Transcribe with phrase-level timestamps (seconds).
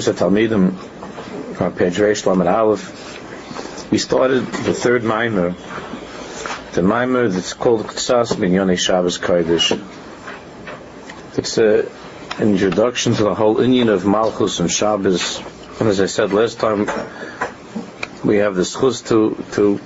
[0.00, 0.72] Talmidim,
[2.24, 5.54] Lamed Aleph, we started the third mimer,
[6.72, 9.78] the mimer that's called Ktsas Minyone Shabbos Kodesh.
[11.36, 11.90] It's an
[12.40, 15.42] introduction to the whole Indian of Malchus and Shabbos.
[15.78, 16.86] And as I said last time,
[18.24, 19.78] we have the schus to, to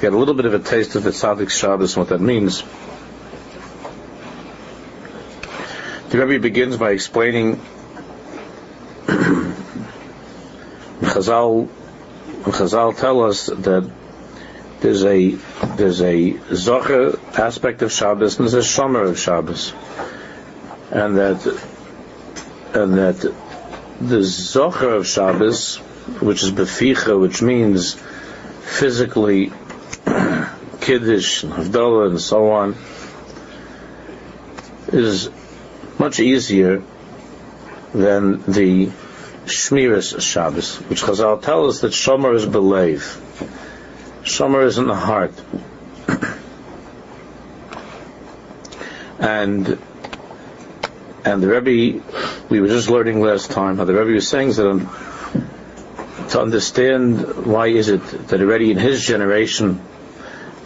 [0.00, 2.62] get a little bit of a taste of the Tzaddik Shabbos and what that means.
[6.10, 7.60] The Rebbe begins by explaining
[11.12, 11.68] Chazal,
[12.44, 13.90] Chazal tell us that
[14.80, 15.30] there's a
[15.76, 19.74] there's a zocher aspect of Shabbos and there's a shomer of Shabbos,
[20.90, 21.46] and that
[22.72, 25.76] and that the zocher of Shabbos,
[26.20, 27.94] which is beficha, which means
[28.62, 29.52] physically
[30.80, 32.74] kiddush havdalah and so on,
[34.88, 35.28] is
[35.98, 36.82] much easier
[37.92, 38.90] than the
[39.46, 43.02] Shmiras Shabbos, which Chazal tell us that Shomer is believe.
[44.22, 45.32] Shomer is in the heart.
[49.18, 49.78] and
[51.24, 52.02] and the Rebbe,
[52.48, 54.88] we were just learning last time how the Rebbe was saying that um,
[56.30, 59.80] to understand why is it that already in his generation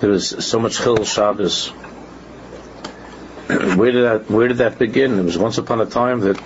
[0.01, 1.69] there was so much Chil Shabbos.
[3.49, 5.19] where did that Where did that begin?
[5.19, 6.39] It was once upon a time that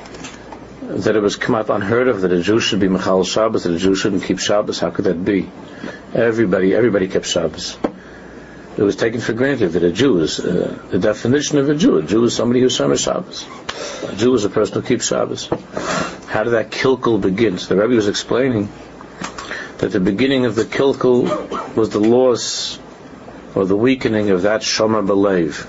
[0.91, 3.73] that it was come out unheard of that a Jew should be Mechal Shabbos, that
[3.73, 4.81] a Jew shouldn't keep Shabbos.
[4.81, 5.49] How could that be?
[6.13, 7.79] Everybody, everybody kept Shabbos.
[8.77, 11.99] It was taken for granted that a Jew is uh, the definition of a Jew.
[11.99, 13.47] A Jew is somebody who's Shomer Shabbos.
[14.11, 15.49] A Jew is a person who keeps Shabbos.
[16.29, 17.59] How did that kilkel begin?
[17.59, 18.69] So the Rebbe was explaining
[19.79, 22.79] that the beginning of the kilkel was the loss
[23.55, 25.67] or the weakening of that Shomer Belev.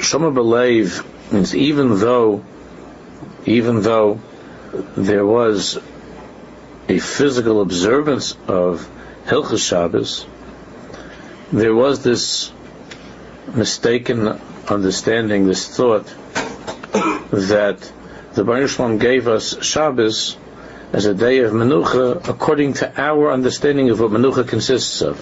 [0.00, 2.44] Shomer Belev means even though
[3.46, 4.20] even though
[4.96, 5.78] there was
[6.88, 8.88] a physical observance of
[9.26, 10.26] Hilchas Shabbos,
[11.52, 12.52] there was this
[13.54, 16.06] mistaken understanding, this thought
[17.30, 17.92] that
[18.34, 20.36] the Baruch gave us Shabbos
[20.92, 25.20] as a day of Menucha according to our understanding of what Menucha consists of,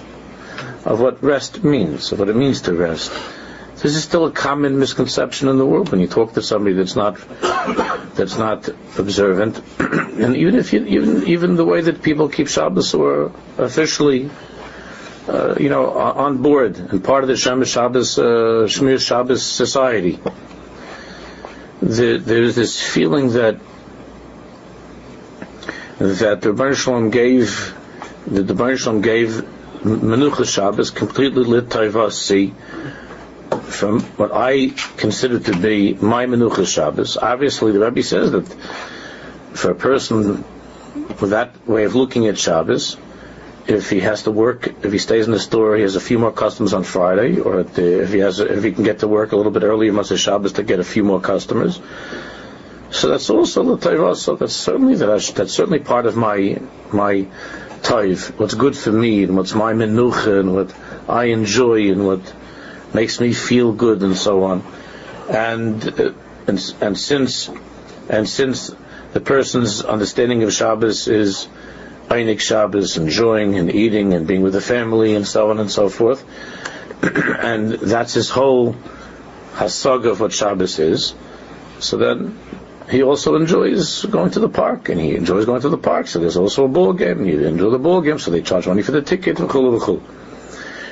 [0.84, 3.12] of what rest means, of what it means to rest.
[3.76, 6.97] This is still a common misconception in the world when you talk to somebody that's
[6.97, 7.19] not
[8.14, 12.94] that's not observant, and even if you, even even the way that people keep Shabbos
[12.94, 14.31] or officially,
[15.28, 20.19] uh, you know, on board and part of the Shem Shabbos uh, Shabbos society,
[21.82, 23.59] the, there's this feeling that
[25.98, 27.75] that the Shalom gave
[28.28, 29.44] that the Shalom gave
[29.82, 32.54] Menucha Shabbos completely lit Taivasi
[33.66, 38.47] from what I consider to be my Menucha Shabbos, obviously the Rebbe says that
[39.54, 40.44] for a person
[41.21, 42.97] with that way of looking at Shabbos,
[43.66, 46.19] if he has to work, if he stays in the store, he has a few
[46.19, 49.32] more customers on Friday, or the, if he has, if he can get to work
[49.32, 51.81] a little bit earlier, have Shabbos to get a few more customers.
[52.91, 54.15] So that's also the Torah.
[54.15, 56.60] So that's certainly that that's certainly part of my
[56.93, 57.27] my
[57.83, 58.38] taiv.
[58.38, 60.72] What's good for me and what's my menucha and what
[61.09, 62.21] I enjoy and what
[62.96, 64.64] makes me feel good and so on.
[65.28, 66.12] And, uh,
[66.48, 67.50] and, and since,
[68.08, 68.74] and since
[69.12, 71.46] the person's understanding of Shabbos is
[72.08, 75.88] Einik Shabbos, enjoying and eating and being with the family and so on and so
[75.88, 76.24] forth,
[77.02, 78.74] and that's his whole
[79.54, 81.14] hasag of what Shabbos is,
[81.80, 82.38] so then
[82.90, 86.06] he also enjoys going to the park, and he enjoys going to the park.
[86.06, 87.18] So there's also a ball game.
[87.18, 89.38] and You enjoy the ball game, so they charge money for the ticket.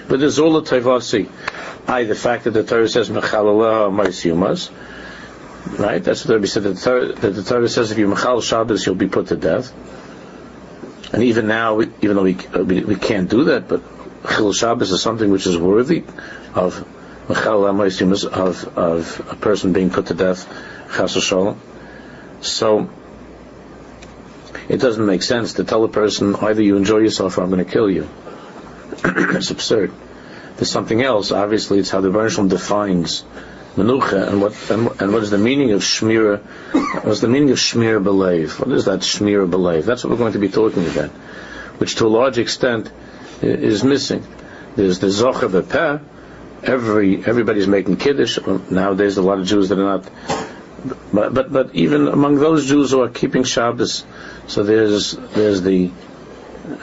[0.08, 1.30] But there's all the tevasi.
[1.86, 4.70] I, the fact that the Torah says mechalalah ma'is
[5.78, 6.02] right?
[6.02, 6.64] That's what Rebbe said.
[6.64, 9.36] That the, Torah, that the Torah says if you mechal Shabbos, you'll be put to
[9.36, 9.72] death.
[11.12, 13.82] And even now, we, even though we, we, we can't do that, but
[14.28, 16.04] chil Shabbos is something which is worthy
[16.54, 16.84] of
[17.28, 20.46] mechalalah ma'is of of a person being put to death,
[20.94, 21.60] chas shalom.
[22.40, 22.90] So
[24.68, 27.64] it doesn't make sense to tell a person either you enjoy yourself or I'm going
[27.64, 28.08] to kill you.
[29.04, 29.92] it's absurd
[30.56, 31.32] there's something else.
[31.32, 33.24] Obviously, it's how the Rebbe defines
[33.76, 36.40] menucha and what and, and, what is the meaning of shmira?
[37.04, 38.60] What's the meaning of shmir belev?
[38.60, 39.84] What is that shmir belev?
[39.84, 41.10] That's what we're going to be talking about,
[41.80, 42.90] which to a large extent
[43.42, 44.24] is missing.
[44.76, 46.02] There's the zocher bepeh.
[46.62, 48.38] Every everybody's making kiddush
[48.70, 49.16] nowadays.
[49.16, 50.10] A lot of Jews that are not.
[51.12, 54.04] But, but but even among those Jews who are keeping Shabbos,
[54.46, 55.90] so there's there's the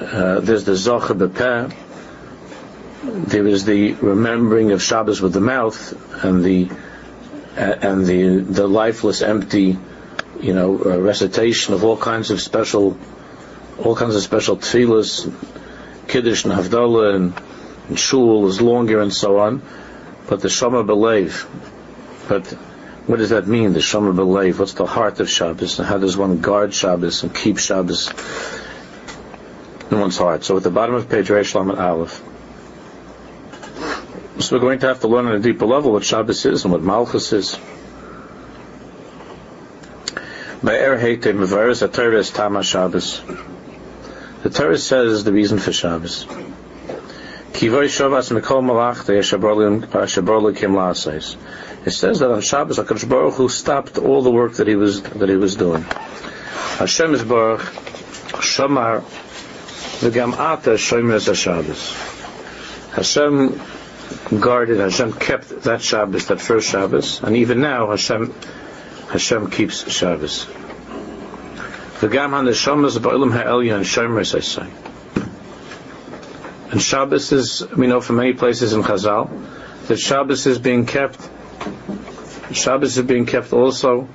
[0.01, 1.73] uh, there's the zocher bepeh
[3.03, 6.69] there is the remembering of Shabbos with the mouth and the
[7.57, 9.77] uh, and the the lifeless, empty
[10.41, 12.97] you know, recitation of all kinds of special,
[13.77, 15.31] all kinds of special tefillahs,
[16.07, 17.41] kiddush and havdalah and,
[17.87, 19.61] and shul is longer and so on.
[20.27, 21.45] But the shama believe.
[22.27, 22.47] But
[23.07, 23.73] what does that mean?
[23.73, 24.59] The shama believe.
[24.59, 25.79] What's the heart of Shabbos?
[25.79, 28.11] And how does one guard Shabbos and keep Shabbos
[29.89, 30.43] in one's heart?
[30.43, 32.30] So at the bottom of page Reish Lamed Aleph.
[34.41, 36.71] So we're going to have to learn on a deeper level what Shabbos is and
[36.71, 37.59] what Malchus is.
[40.63, 41.89] The
[44.51, 46.25] Torah says the reason for Shabbos.
[47.53, 47.69] It
[51.91, 55.29] says that on Shabbos HaKadosh Baruch Hu stopped all the work that he was that
[55.29, 55.83] he was doing.
[55.83, 57.61] Hashem is Baruch
[58.41, 59.01] Shamar
[60.01, 61.93] V'gam Ata Shomer Shabbos.
[62.93, 63.61] Hashem
[64.39, 68.33] guarded, Hashem kept that Shabbos, that first Shabbos, and even now Hashem
[69.09, 70.45] Hashem keeps Shabbos.
[71.99, 74.67] V'gam HaNeshamas Ba'olam Ha'elyon Shomer say.
[76.71, 79.29] And Shabbos is, we know from many places in Chazal,
[79.87, 81.19] that Shabbos is being kept,
[82.53, 84.07] Shabbos is being kept also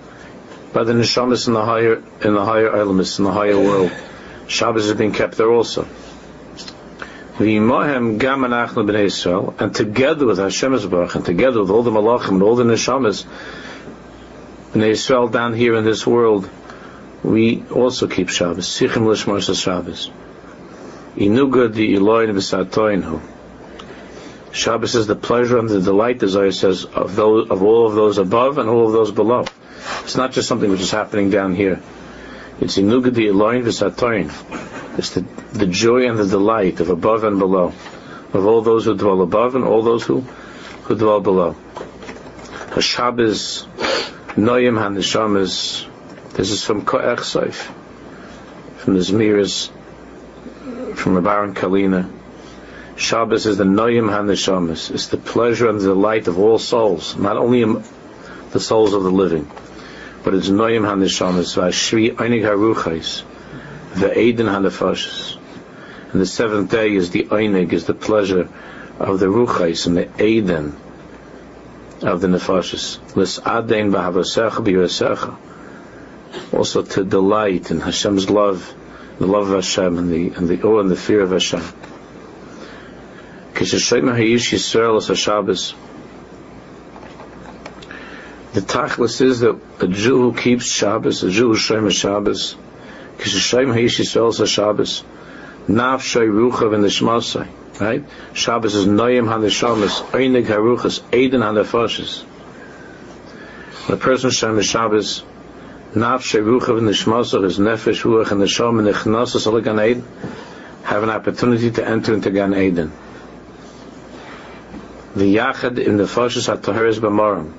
[0.72, 3.92] by the Neshamas in the higher, in the higher elements, in the higher world.
[4.48, 5.86] Shabbos is being kept there also.
[7.38, 8.20] And
[9.74, 13.26] together with Hashem Baruch, and together with all the Malachim and all the Neshamas,
[14.74, 16.48] in Israel down here in this world,
[17.22, 18.66] we also keep Shabbos.
[18.66, 20.10] Sichim Lishmar Shabbos.
[21.16, 23.20] Inuga di Eloin v'satoinhu.
[24.52, 27.94] Shabbos is the pleasure and the delight, as I says, of, those, of all of
[27.94, 29.44] those above and all of those below.
[30.04, 31.82] It's not just something which is happening down here.
[32.60, 34.85] It's inuga di Eloin v'satoin.
[34.98, 35.20] It's the,
[35.52, 37.72] the joy and the delight of above and below,
[38.32, 40.20] of all those who dwell above and all those who,
[40.84, 41.54] who dwell below.
[42.80, 43.66] Shabbos,
[44.36, 45.86] Noyim HaNeshamas,
[46.34, 47.70] this is from Ko'ech Seif,
[48.78, 49.70] from the Zmiras,
[50.96, 52.10] from the Baron Kalina.
[52.96, 54.90] Shabbos is the Noyim HaNeshamas.
[54.90, 57.64] It's the pleasure and the delight of all souls, not only
[58.50, 59.50] the souls of the living,
[60.24, 63.24] but it's Noyim HaNeshamas, Vashri Einig HaRuchais,
[63.96, 65.38] the Aiden HaNefashis.
[66.12, 68.48] And the seventh day is the Einig, is the pleasure
[68.98, 70.74] of the Ruchais and the Aiden
[72.02, 73.16] of the Nefashis.
[73.16, 75.36] Lis Adein B'Havasecha B'Yirasecha.
[76.52, 78.74] Also to delight in Hashem's love
[79.18, 81.62] the love of Hashem and the and the awe and the fear of Hashem.
[83.54, 83.60] The
[88.60, 92.56] tachlis is that a Jew who keeps Shabbos, a Jew who Shem Shabbos,
[93.18, 95.04] Kishashem Hayish Yisrael Shabbos,
[95.68, 97.48] Nafshay Ruchav in the Shmasai,
[97.80, 98.04] right?
[98.32, 102.24] Shabbos is Noyim HaNeshamas, Einig HaRuchas, Eden HaNefashis.
[103.88, 105.22] The person Shem Shabbos
[105.96, 109.58] nafshe ruchav in the shmasach is nefesh ruach and the shom and the chnasas al
[109.62, 110.04] gan Eden
[110.82, 112.92] have an opportunity to enter into Gan Eden.
[115.16, 117.52] The yachad in the fashis at-taharis b'maram.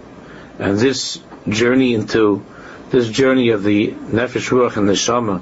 [0.59, 1.19] And this
[1.49, 2.45] journey into,
[2.89, 5.41] this journey of the nefesh ruach and the shama,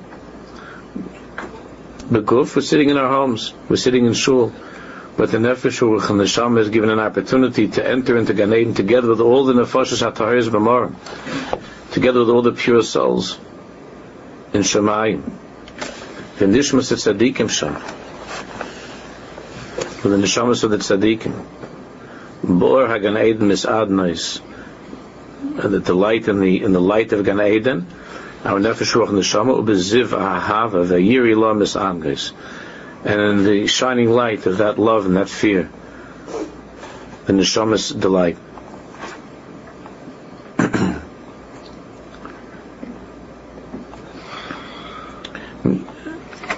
[2.10, 4.54] beguf, we're sitting in our homes, we're sitting in shul,
[5.18, 8.54] but the nefesh ruach and the shama is given an opportunity to enter into Gan
[8.54, 10.96] Eden together with all the nefashis at-taharis b'maram
[11.96, 13.40] together with all the pure souls
[14.54, 15.24] in Shemayim.
[16.40, 17.76] The nishmas of tzaddikim sham.
[20.04, 21.46] With the neshamas of the tzaddikim.
[22.44, 24.42] Bor hagan Eden is adnais.
[25.58, 27.88] And the delight in the in the light of Gan Eden,
[28.44, 32.34] our nefesh ruach neshama ubeziv ahava v'yiri lam is angais.
[33.06, 35.70] And in the shining light of that love and that fear,
[37.26, 38.38] the neshamas delight.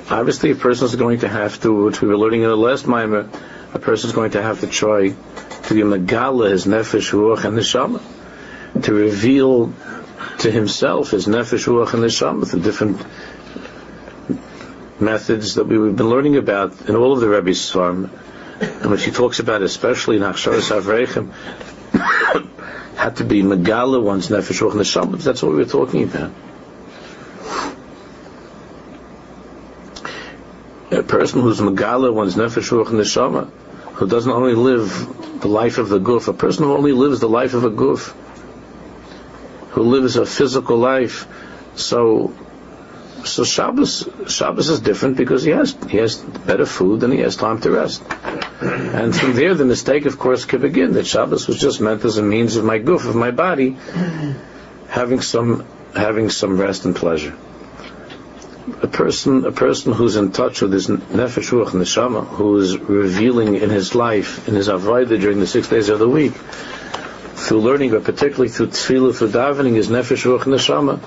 [0.10, 2.88] obviously a person is going to have to, which we were learning in the last
[2.88, 3.30] mimer,
[3.74, 7.58] a person is going to have to try to be megala his nefesh, ruach, and
[7.58, 8.02] neshama,
[8.84, 9.74] to reveal
[10.40, 13.04] to himself his nefesh, ruach, and neshama, the different
[15.00, 18.12] methods that we've been learning about in all of the Rebbe's farm,
[18.60, 21.32] and which he talks about especially in Achsharas Avreichem,
[22.96, 25.22] had to be megala one's nefesh, ruach, neshama.
[25.22, 26.32] That's what we were talking about.
[30.92, 33.50] a person who's megala one's nefesh ruach neshama,
[33.96, 37.30] who doesn't only live the life of the goof, a person who only lives the
[37.30, 38.16] life of a goof,
[39.78, 41.28] who lives a physical life,
[41.76, 42.34] so
[43.24, 47.36] so Shabbos Shabbos is different because he has he has better food and he has
[47.36, 48.02] time to rest.
[48.60, 52.18] And from there, the mistake, of course, could begin that Shabbos was just meant as
[52.18, 53.78] a means of my goof, of my body,
[54.88, 57.36] having some having some rest and pleasure.
[58.82, 63.54] A person, a person who's in touch with his nefesh ruach neshama, who is revealing
[63.56, 66.34] in his life, in his avodah during the six days of the week,
[67.38, 71.00] through learning, but particularly through tefillah, through davening, is nefesh ruach neshama.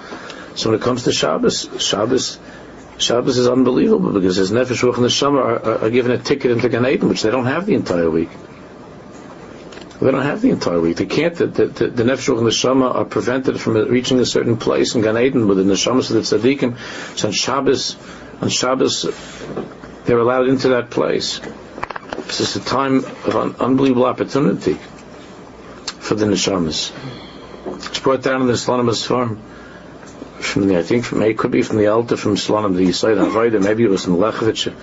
[0.56, 2.38] So when it comes to Shabbos, Shabbos,
[2.99, 6.68] Shabbos is unbelievable because his nefesh ruach neshama are, are, are given a ticket into
[6.68, 8.30] Gan Eden, which they don't have the entire week.
[10.00, 10.96] They don't have the entire week.
[10.96, 11.34] They can't.
[11.34, 14.94] The, the, the, the nefesh and the neshama are prevented from reaching a certain place
[14.94, 16.78] in Gan Eden with the neshamas of the tzaddikim.
[17.18, 17.96] So on Shabbos,
[18.40, 19.06] on Shabbos,
[20.04, 21.40] they're allowed into that place.
[22.28, 24.78] This is a time of unbelievable opportunity
[26.10, 26.90] for the neshamas.
[27.86, 29.40] It's brought down in the Slonimus farm
[30.40, 33.16] from the, I think from, it could be from the altar from Slonim, the Yesod
[33.16, 34.74] HaAvodah, maybe it was in Lechevich,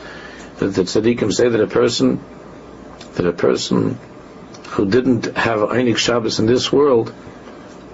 [0.60, 2.24] that the tzaddikim say that a person,
[3.16, 4.00] that a person
[4.70, 7.10] who didn't have Einik Shabbos in this world,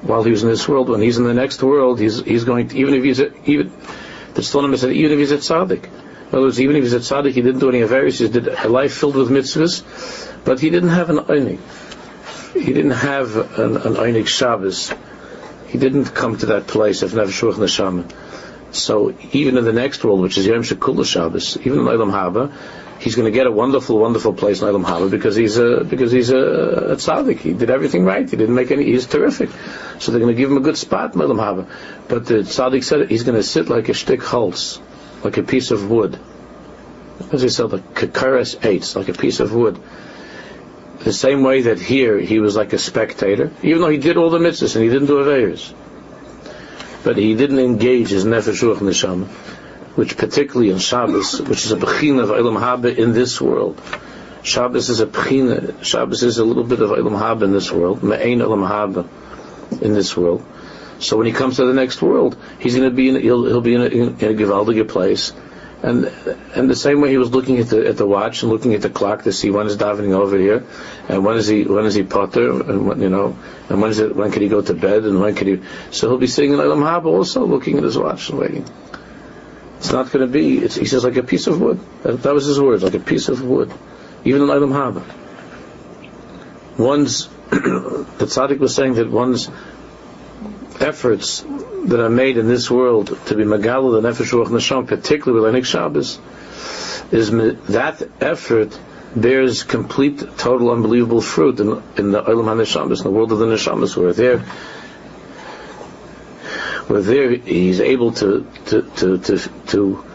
[0.04, 2.68] while he was in this world, when he's in the next world, he's he's going
[2.68, 3.72] to, even if he's a, even
[4.36, 5.86] the Slonim said even if he's at tzaddik.
[5.86, 8.48] In other words, even if he's at tzaddik, he didn't do any avarice, he did
[8.48, 9.82] a life filled with mitzvahs,
[10.46, 11.58] but he didn't have an Einik.
[12.54, 14.94] He didn't have an, an Einik Shabbos.
[15.68, 18.12] He didn't come to that place of Nefesh Neshama.
[18.74, 22.52] So even in the next world, which is Yom Shekula Shabbos, even in Olam Haba,
[23.00, 26.12] he's going to get a wonderful, wonderful place in Olam Haba because he's a because
[26.12, 27.40] he's a, a tzaddik.
[27.40, 28.30] He did everything right.
[28.30, 28.86] He didn't make any.
[28.86, 29.50] He's terrific.
[30.00, 31.68] So they're going to give him a good spot in Olam Haba.
[32.08, 34.80] But the tzaddik said he's going to sit like a shtick holz,
[35.24, 36.20] like a piece of wood.
[37.32, 39.80] As he said, like kakaras eitz, like a piece of wood.
[41.04, 44.30] The same way that here he was like a spectator, even though he did all
[44.30, 45.74] the mitzvahs and he didn't do avayers.
[47.04, 49.28] But he didn't engage his nefesh ruach neshama
[49.96, 53.80] which particularly in Shabbos, which is a bechina of Olam Haba in this world.
[54.42, 58.04] Shabbos is a bechina, Shabbos is a little bit of Olam Haba in this world,
[58.04, 59.08] Me'ain Olam Haba
[59.82, 60.44] in this world.
[61.00, 63.62] So when he comes to the next world, he's going to be in, he'll, he'll
[63.62, 65.34] be in a, in a place.
[65.84, 66.06] And,
[66.56, 68.82] and the same way he was looking at the, at the watch and looking at
[68.82, 70.66] the clock to see when is davening over here,
[71.10, 73.38] and when is he, when is he potter, and when, you know,
[73.68, 75.62] and when is it, when can he go to bed, and when can he,
[75.92, 78.66] so he'll be sitting in Olam Haba also looking at his watch and waiting.
[79.80, 81.82] It's not going to be, he says, like a piece of wood.
[82.04, 83.74] That, that, was his words, like a piece of wood.
[84.24, 85.04] Even in Ilam Haba.
[86.78, 89.50] One's, the tzaddik was saying that one's
[90.84, 91.42] efforts
[91.86, 95.54] that are made in this world to be Magala, the Nefesh Ruach Nasham, particularly with
[95.54, 96.20] Enik Shabbos,
[97.12, 97.32] is
[97.68, 98.78] that effort
[99.16, 103.46] bears complete, total, unbelievable fruit in, in the Olam HaNeshamas, in the world of the
[103.46, 104.40] Neshamas, where there
[106.88, 109.38] where there he's able to, to, to, to,
[109.68, 110.06] to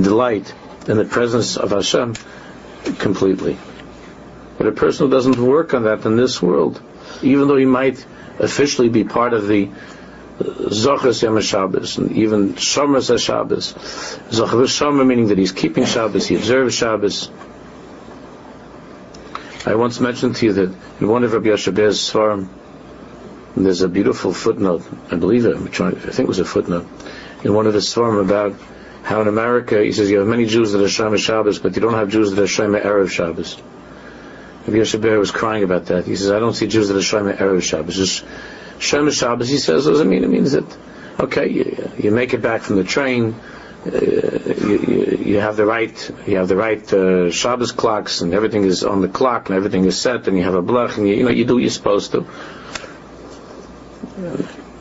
[0.00, 0.52] delight
[0.88, 2.14] in the presence of Hashem
[2.98, 3.56] completely.
[4.56, 6.82] But a person who doesn't work on that in this world,
[7.22, 8.04] even though he might
[8.38, 9.70] officially be part of the
[10.40, 13.72] Zochas Yom Shabbos, and even Shomras Shabbos.
[14.30, 17.30] Zochas Shomer meaning that he's keeping Shabbos, he observes Shabbos.
[19.66, 22.48] I once mentioned to you that in one of Rabbi Yashabez's Svarim,
[23.56, 26.86] there's a beautiful footnote, I believe it, I think it was a footnote,
[27.42, 28.54] in one of his form about
[29.02, 31.82] how in America, he says you have many Jews that are Shema Shabbos, but you
[31.82, 33.60] don't have Jews that are Shema Erev Shabbos.
[34.68, 36.04] Rabbi Yashaber was crying about that.
[36.04, 37.96] He says, I don't see Jews that are Shema Erev Shabbos.
[37.96, 38.24] Just
[38.78, 40.24] Shema Shabbos, he says, what does it mean?
[40.24, 40.66] It means that,
[41.18, 43.34] okay, you, you make it back from the train,
[43.86, 48.34] uh, you, you, you, have the right, you have the right uh, Shabbos clocks, and
[48.34, 51.08] everything is on the clock, and everything is set, and you have a blech, and
[51.08, 52.26] you, you know, you do what you're supposed to.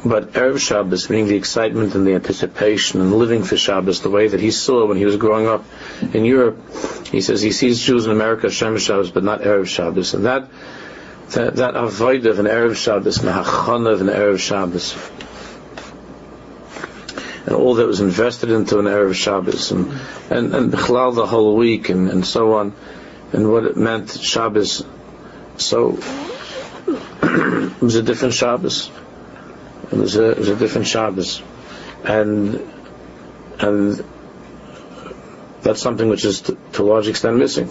[0.08, 4.28] But Erev Shabbos, meaning the excitement and the anticipation and living for Shabbos, the way
[4.28, 5.66] that he saw when he was growing up
[6.14, 6.58] in Europe,
[7.12, 10.14] he says he sees Jews in America Shem Shabbos, but not Erev Shabbos.
[10.14, 10.48] And that,
[11.32, 14.96] that, that avoid of an Erev Shabbos, mehachana of an Erev Shabbos,
[17.46, 19.92] and all that was invested into an Erev Shabbos, and,
[20.30, 22.74] and, and the whole week, and, and so on,
[23.34, 24.86] and what it meant Shabbos.
[25.58, 25.98] So,
[26.88, 28.90] it was a different Shabbos.
[29.91, 31.41] It was a, it was a different Shabbos.
[32.03, 32.62] And,
[33.60, 34.03] and
[35.62, 37.70] that's something which is to, to a large extent missing.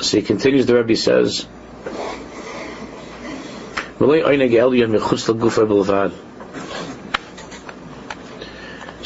[0.00, 1.46] So he continues, the Rebbe says,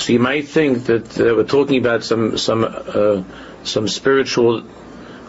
[0.03, 3.23] so you might think that uh, we're talking about some some uh,
[3.63, 4.65] some spiritual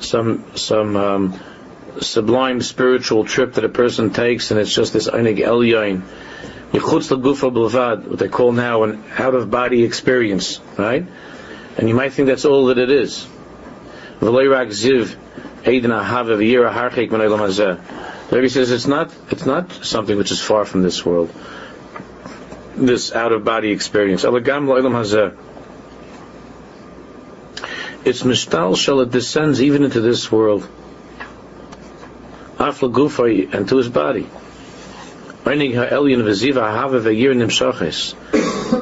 [0.01, 1.39] some some um,
[2.01, 6.01] sublime spiritual trip that a person takes, and it's just this einig elyon,
[6.71, 11.05] yichutz lagufa b'levad, what they call now an out-of-body experience, right?
[11.77, 13.27] And you might think that's all that it is.
[14.21, 15.17] ziv,
[18.33, 21.31] Rebbe says it's not it's not something which is far from this world,
[22.75, 24.23] this out of body experience.
[24.23, 25.37] Elagam lo'ilam hazeh.
[28.05, 30.67] It's mishtal shel it descends even into this world.
[32.63, 34.25] Afla gufay and to his body.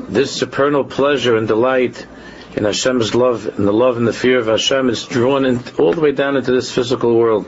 [0.09, 2.05] This supernal pleasure and delight
[2.55, 5.93] in Hashem's love, and the love and the fear of Hashem is drawn in, all
[5.93, 7.47] the way down into this physical world.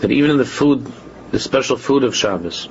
[0.00, 0.86] That even in the food,
[1.32, 2.68] the special food of Shabbos,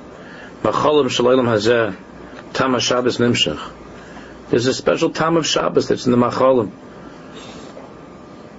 [4.50, 6.70] There's a special time of Shabbos that's in the macholim.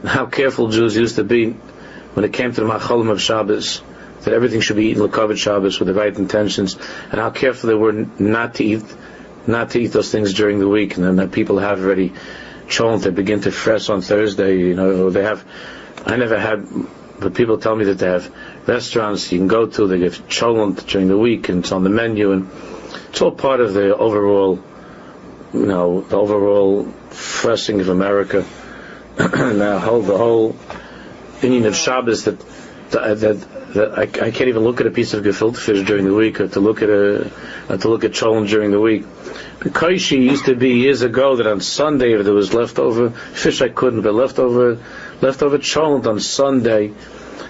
[0.06, 1.52] How careful Jews used to be
[2.14, 3.82] when it came to the macholim of Shabbos
[4.22, 6.76] that everything should be eaten l'kavod Shabbos with the right intentions,
[7.12, 8.84] and how careful they were not to eat,
[9.48, 12.14] not to eat those things during the week, and then that people have already
[12.68, 15.46] cholent, they begin to fresh on Thursday, you know, they have,
[16.06, 16.68] I never had,
[17.20, 18.32] but people tell me that they have
[18.68, 21.90] restaurants you can go to, they give cholent during the week, and it's on the
[21.90, 22.50] menu, and
[23.10, 24.62] it's all part of the overall,
[25.54, 28.46] you know, the overall freshing of America.
[29.34, 30.56] now, whole, the whole
[31.38, 32.40] opinion of Shabbos that
[32.92, 33.20] that,
[33.74, 36.40] that I, I, can't even look at a piece of gefilte fish during the week,
[36.40, 37.30] or to look at a
[37.68, 39.04] to look at cholent during the week.
[39.60, 43.68] Kaishi used to be years ago that on Sunday if there was leftover fish I
[43.68, 44.82] couldn't, but leftover
[45.22, 46.94] leftover cholent on Sunday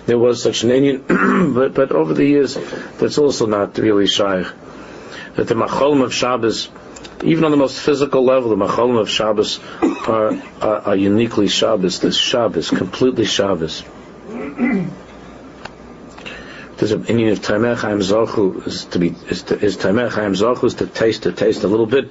[0.07, 2.57] there was such an Indian, but but over the years
[2.97, 4.43] that's also not really shy.
[5.35, 6.69] That the macholim of Shabbos,
[7.23, 11.99] even on the most physical level, the macholim of Shabbos are, are, are uniquely Shabbos.
[11.99, 13.83] This Shabbos, completely Shabbos.
[16.79, 20.75] There's an Indian of Taimeh Chaim Zochu is to be is, to, is Zochu is
[20.75, 22.09] to taste to taste a little bit.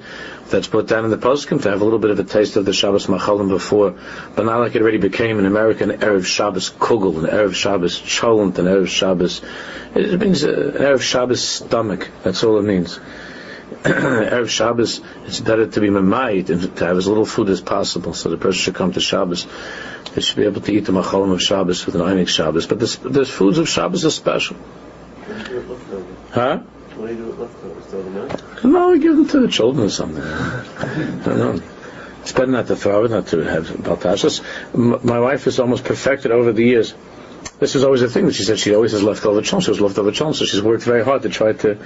[0.51, 2.65] That's put down in the poskim to have a little bit of a taste of
[2.65, 3.95] the Shabbos Machalim before,
[4.35, 8.59] but not like it already became an American erev Shabbos kugel, an erev Shabbos cholent,
[8.59, 9.41] an erev Shabbos.
[9.95, 12.07] It means an erev Shabbos stomach.
[12.21, 12.99] That's all it means.
[13.83, 18.13] Erev Shabbos, it's better to be mamayit and to have as little food as possible,
[18.13, 19.47] so the person should come to Shabbos
[20.13, 22.65] they should be able to eat the machalim of Shabbos with an Einik Shabbos.
[22.65, 24.57] But the foods of Shabbos are special.
[26.31, 26.57] Huh?
[26.57, 28.63] What do you do with?
[28.63, 30.23] No, we give them to the children or something.
[30.23, 31.61] I don't know.
[32.21, 34.41] It's better not to throw it, not to have baltashas.
[34.73, 36.93] My wife has almost perfected over the years.
[37.59, 39.65] This is always a thing that she said she always has leftover chance.
[39.65, 41.77] She has leftover chance, so she's worked very hard to try to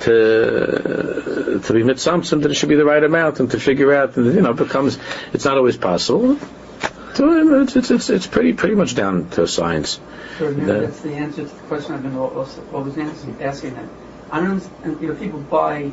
[0.00, 4.16] to to be mitzamtzim that it should be the right amount and to figure out
[4.16, 4.98] and you know becomes
[5.32, 6.38] it's not always possible
[7.14, 10.00] so it's, it's, it's, it's pretty pretty much down to science.
[10.38, 13.90] Sure, that's the answer to the question I've been always, always asking them.
[14.30, 14.62] I don't,
[15.02, 15.90] you know, people buy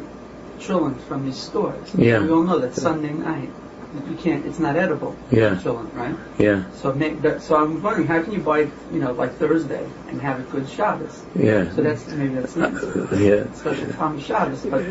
[0.59, 1.93] children from these stores.
[1.95, 2.19] Yeah.
[2.19, 3.51] We all know that Sunday night
[4.09, 4.45] you can't.
[4.45, 5.15] It's not edible.
[5.31, 5.59] Yeah.
[5.61, 6.15] Children, right?
[6.37, 6.69] Yeah.
[6.71, 6.93] So,
[7.39, 8.59] so I'm wondering, how can you buy,
[8.91, 11.23] you know, like Thursday and have a good Shabbos?
[11.35, 11.73] Yeah.
[11.73, 13.45] So that's maybe that's not uh, yeah.
[13.93, 14.81] time Shabbos, but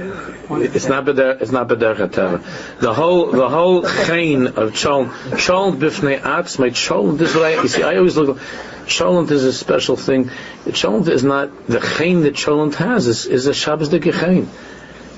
[0.63, 1.39] it's not beder.
[1.41, 7.19] It's not beder The whole the whole chain of cholent cholent bifnei atz my cholent.
[7.19, 7.83] This is what I you see.
[7.83, 8.39] I always look.
[8.87, 10.31] Cholent is a special thing.
[10.67, 13.07] Cholent is not the chain that cholent has.
[13.07, 13.99] Is, is a Shabbos de.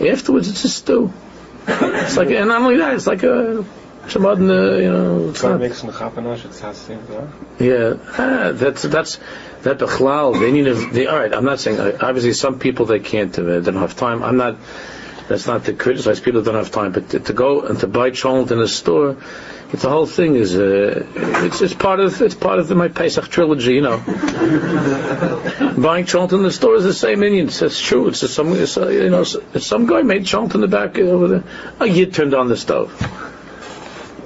[0.01, 1.13] Afterwards, it's a stew.
[1.69, 3.65] It's like, and not only that, it's like a
[4.09, 4.41] Shabbat,
[4.83, 5.29] you know.
[5.29, 6.47] It's not, makes chapanash.
[6.47, 7.01] It's has same
[7.59, 9.19] Yeah, ah, that's that's
[9.63, 10.41] that bechlal.
[10.41, 10.75] They need to.
[10.75, 13.33] They, all right, I'm not saying obviously some people they can't.
[13.33, 14.23] They don't have time.
[14.23, 14.57] I'm not.
[15.29, 17.87] That's not to criticize people that don't have time, but to, to go and to
[17.87, 19.17] buy cholent in a store,
[19.71, 21.07] it's the whole thing is uh,
[21.45, 23.99] it's it's part of it's part of the, my Pesach trilogy, you know.
[25.77, 27.61] Buying cholent in the store is the same Indians.
[27.61, 28.09] It's true.
[28.09, 31.45] It's some it's, uh, you know some guy made cholent in the back over there.
[31.81, 32.91] A yid turned on the stove.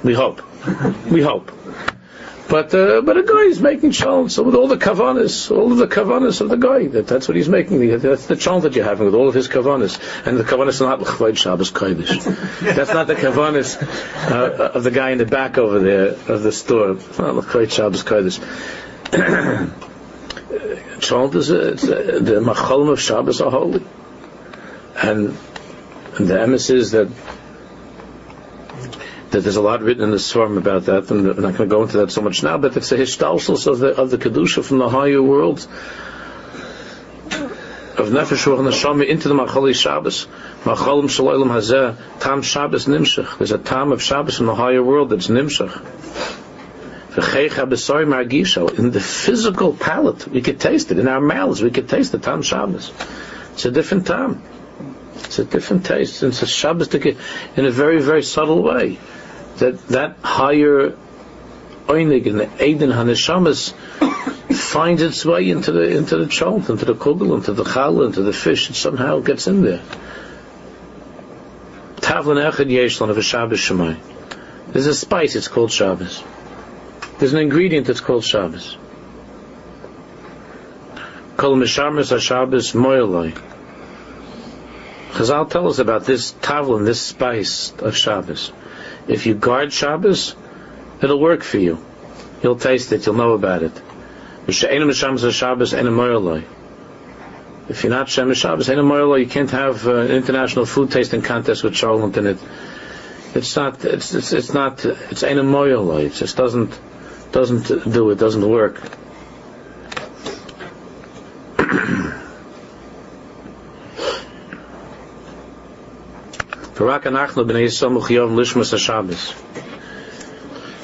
[0.01, 0.41] We hope.
[1.11, 1.51] We hope.
[2.53, 5.79] But uh, but a guy is making cholent, so with all the kavanas, all of
[5.79, 7.79] the kavanas of the guy, that, that's what he's making.
[7.97, 10.83] That's the cholent that you're having with all of his kavanas, and the kavanas are
[10.83, 12.23] not l'chvayid Shabbos kodesh.
[12.75, 13.81] that's not the kavanas
[14.29, 16.93] uh, of the guy in the back over there of the store.
[17.17, 18.39] Not l'chvayid Shabbos kodesh.
[20.99, 23.83] cholent is a, a, the machalim of Shabbos are holy,
[25.01, 25.35] and,
[26.19, 27.09] and the emes is that
[29.33, 31.75] that there's a lot written in the Svarim about that, and I'm not going to
[31.75, 34.63] go into that so much now, but it's a hishtalsels of the, of the Kedusha
[34.63, 35.67] from the higher world
[37.97, 40.27] of Nefesh Ruach Neshama into the Machali Shabbos.
[40.63, 43.39] Machalim Shalolim Hazeh, Tam Shabbos Nimshach.
[43.39, 45.81] There's a Tam of Shabbos in the higher world that's Nimshach.
[48.79, 50.99] In the physical palate, we could taste it.
[50.99, 52.91] In our mouths, we could taste the Tam Shabbos.
[53.53, 54.43] It's a different Tam.
[55.15, 56.21] It's a different taste.
[56.23, 58.99] It's a Shabbos in a very, very subtle way
[59.57, 60.95] that that higher
[61.87, 63.73] oinig and the Eden Haneshamas
[64.53, 68.21] finds its way into the into the cholent, into the kugel, into the chal, into
[68.21, 68.69] the fish.
[68.69, 69.81] It somehow gets in there.
[71.97, 73.97] Tavlin echad yeshlan of a Shabbos Shemai.
[74.69, 75.35] There's a spice.
[75.35, 76.23] It's called Shabbos.
[77.19, 78.77] There's an ingredient that's called Shabbos.
[81.37, 83.39] Kol mishamas Shabbos moyeloi.
[85.11, 88.51] Chazal tell us about this tavlin, this spice of Shabbos.
[89.07, 90.35] If you guard Shabbos,
[91.01, 91.83] it'll work for you.
[92.41, 93.05] You'll taste it.
[93.05, 93.71] You'll know about it.
[94.47, 94.61] If
[97.83, 102.17] you're not Shem Shabbos, you can't have uh, an international food tasting contest with Charlotte
[102.17, 102.37] in it.
[103.35, 103.83] It's not.
[103.85, 104.83] It's it's, it's not.
[104.85, 105.29] It's a
[105.97, 106.77] It just doesn't
[107.31, 108.19] doesn't do it.
[108.19, 108.81] Doesn't work.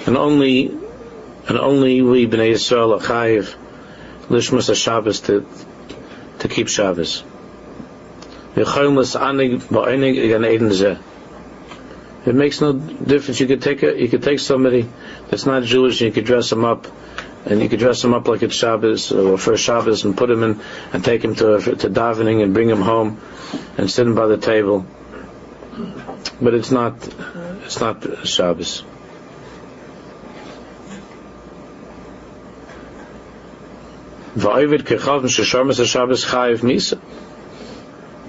[0.06, 0.68] And only
[1.48, 3.56] and only we bnei Yisrael are chayiv
[4.30, 5.46] lishmas Shabbos to
[6.40, 7.24] to keep Shabbos.
[12.26, 13.40] It makes no difference.
[13.40, 14.88] You could take a, you could take somebody
[15.30, 16.88] that's not Jewish and you could dress him up,
[17.46, 20.44] and you could dress him up like it's Shabbos or for Shabbos and put him
[20.44, 20.60] in
[20.94, 23.20] and take him to to davening and bring him home
[23.78, 24.86] and sit him by the table.
[26.42, 26.96] But it's not
[27.64, 28.84] it's not Shabbos.
[34.36, 37.00] Va'ovid kechav shesharmas Shabbos chayiv misa.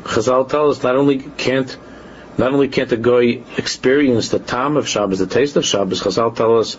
[0.04, 1.76] Chazal tell us not only can't
[2.38, 6.34] not only can't a guy experience the time of Shabbos, the taste of Shabbos, Chazal
[6.34, 6.76] tell us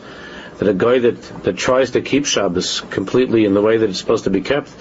[0.58, 4.00] that a guy that, that tries to keep Shabbos completely in the way that it's
[4.00, 4.74] supposed to be kept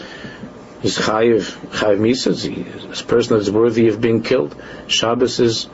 [0.82, 2.88] is chayiv chayiv misa.
[2.88, 4.54] This person is worthy of being killed.
[4.86, 5.68] Shabbos is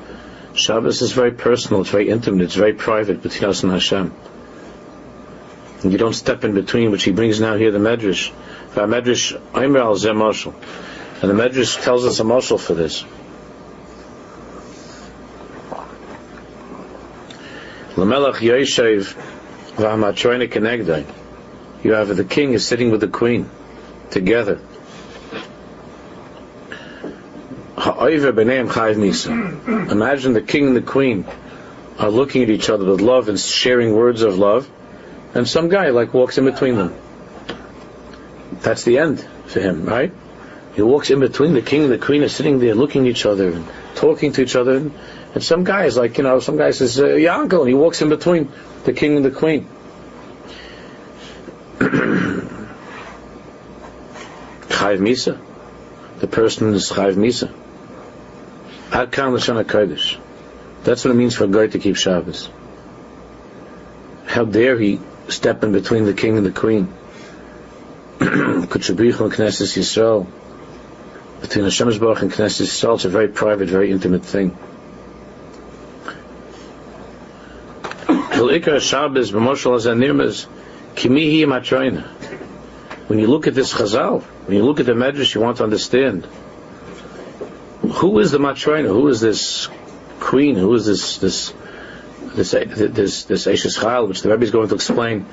[0.57, 1.83] Shabbos is very personal.
[1.83, 2.43] It's very intimate.
[2.43, 4.15] It's very private between us and Hashem.
[5.83, 8.33] And you don't step in between, which he brings now here the Medrash.
[8.73, 13.05] Medrash Aimer al And the Medrash tells us a mashal for this.
[17.97, 19.15] Lamelach Yoshev
[19.77, 21.07] v'hamatroina kenegdai.
[21.83, 23.49] You have the king is sitting with the queen
[24.11, 24.61] together.
[29.27, 31.27] Imagine the king and the queen
[31.99, 34.69] are looking at each other with love and sharing words of love,
[35.35, 36.95] and some guy like walks in between them.
[38.63, 40.13] That's the end for him, right?
[40.75, 43.27] He walks in between the king and the queen are sitting there looking at each
[43.27, 44.77] other and talking to each other.
[44.77, 44.95] And,
[45.35, 47.75] and some guy is like, you know, some guy says, uh, yeah, uncle, and he
[47.75, 48.51] walks in between
[48.85, 49.67] the king and the queen.
[54.69, 55.41] Chayv Misa.
[56.19, 57.53] The person is Chayv Misa.
[58.97, 60.19] Adkan Lashon HaKodesh.
[60.83, 62.49] That's what it means for a guy to keep Shabbos.
[64.25, 66.89] How dare he step in between the king and the queen?
[68.19, 70.27] Kudsha Brich Hu and Knesset Yisrael.
[71.43, 74.49] Between Hashem Baruch and Knesset Yisrael, it's a very private, very intimate thing.
[83.09, 85.65] When you look at this Chazal, when you look at the Medrash, you want to
[85.65, 86.27] understand
[87.97, 88.89] who is the Matroina?
[88.89, 89.69] Who is this
[90.21, 90.57] queen?
[90.57, 91.55] Who is this this
[92.35, 95.27] this this this Ashes Chal, which the Rebbe is going to explain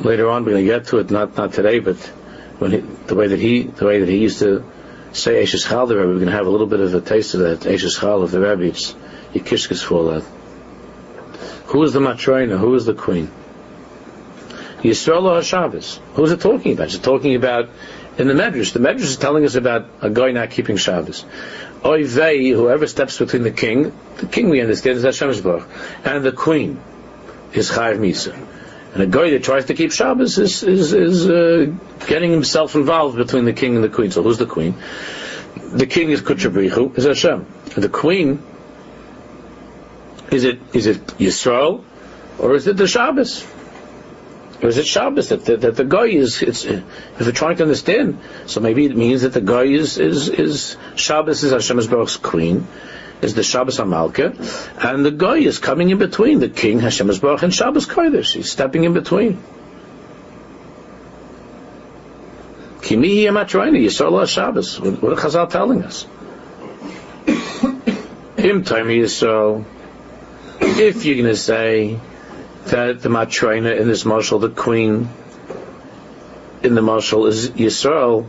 [0.00, 0.44] later on.
[0.44, 1.96] We're going to get to it, not not today, but
[2.58, 4.64] when he, the way that he the way that he used to
[5.12, 7.34] say Ashes Chal, the Rebbe, we're going to have a little bit of a taste
[7.34, 8.64] of that Ashes Chal of the Rebbe.
[8.64, 8.94] It's
[9.32, 10.22] Yikishkas for that.
[11.66, 12.58] Who is the Matroina?
[12.58, 13.30] Who is the queen?
[14.82, 16.00] Yisrael or Shabbos?
[16.14, 16.88] Who is it talking about?
[16.88, 17.68] Is it talking about
[18.20, 18.72] in the Medrash?
[18.72, 21.24] The Medrash is telling us about a guy not keeping Shabbos.
[21.84, 25.66] Oy vei, whoever steps between the king, the king we understand is Hashem Baruch,
[26.04, 26.80] and the queen
[27.54, 28.36] is Chayiv Misa.
[28.92, 31.72] And a guy that tries to keep Shabbos is is, is uh,
[32.06, 34.10] getting himself involved between the king and the queen.
[34.10, 34.74] So who's the queen?
[35.72, 37.46] The king is Kudsha Brich Hu, is Hashem.
[37.74, 38.42] And the queen,
[40.30, 41.84] is it is it Yisrael,
[42.38, 43.46] or is it the Shabbos?
[44.62, 46.42] Or is it Shabbos that, that, that the guy is?
[46.42, 46.66] If
[47.18, 51.42] we're trying to understand, so maybe it means that the guy is is is Shabbos
[51.42, 52.66] is Hashem Baruch's queen,
[53.22, 54.34] is the Shabbos Amalka,
[54.84, 58.34] and the guy is coming in between the king Hashem Baruch and Shabbos Kodesh.
[58.34, 59.42] He's stepping in between.
[62.82, 64.78] Kimihi Amatrayna Yisrael Shabbos.
[64.78, 66.02] What are Chazal telling us?
[68.36, 69.64] Him time Yisrael.
[70.60, 71.98] If you're going to say
[72.66, 75.08] that the Matrayna in this marshal, the queen
[76.62, 78.26] in the marshal is Yisrael,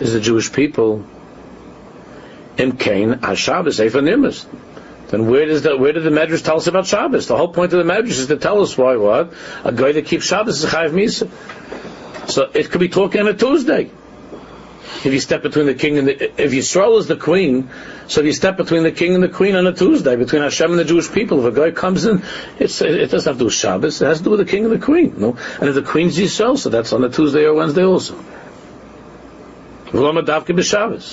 [0.00, 1.04] is the Jewish people,
[2.56, 4.46] Im Kain Hashabbos Eifanimus.
[5.08, 7.26] then where does the where did the Medrash tell us about Shabbos?
[7.26, 9.32] The whole point of the Medrash is to tell us why what
[9.64, 12.30] a guy that keeps Shabbos is a chayiv misa.
[12.30, 13.90] So it could be talking on a Tuesday.
[15.04, 17.70] If you step between the king and the, if Yisrael is the queen,
[18.06, 20.70] so if you step between the king and the queen on a Tuesday, between Hashem
[20.70, 22.22] and the Jewish people, if a guy comes in,
[22.58, 24.72] it doesn't have to do with Shabbos, it has to do with the king and
[24.72, 25.36] the queen, no?
[25.60, 28.14] And if the queen's Yisrael, so that's on a Tuesday or Wednesday also.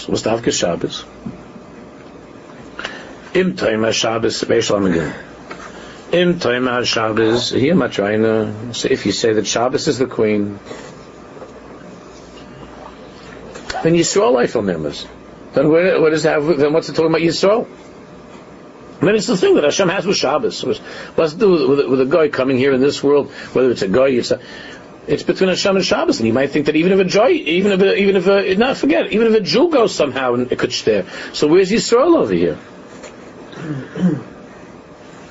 [0.08, 1.06] What's davke Shabbos?
[3.34, 5.14] Im HaShabbos, Beishalam again.
[6.12, 10.60] Im Toim HaShabbos, here so if you say that Shabbos is the queen,
[13.84, 15.08] then Yisrael Eiffel Nimbus.
[15.54, 17.68] Then what, what does that, then what's it talking about Yisrael?
[19.02, 20.62] I mean, it's the thing that Hashem has with Shabbos.
[20.62, 23.88] What's to do with, with, a guy coming here in this world, whether it's a
[23.88, 24.40] guy, it's a,
[25.08, 27.72] it's between Hashem and Shabbos, and you might think that even if a joy, even
[27.72, 30.60] if a, even if a, not forget, even if a Jew goes somehow and it
[30.60, 31.08] could stare.
[31.34, 32.60] So where's Yisrael over here?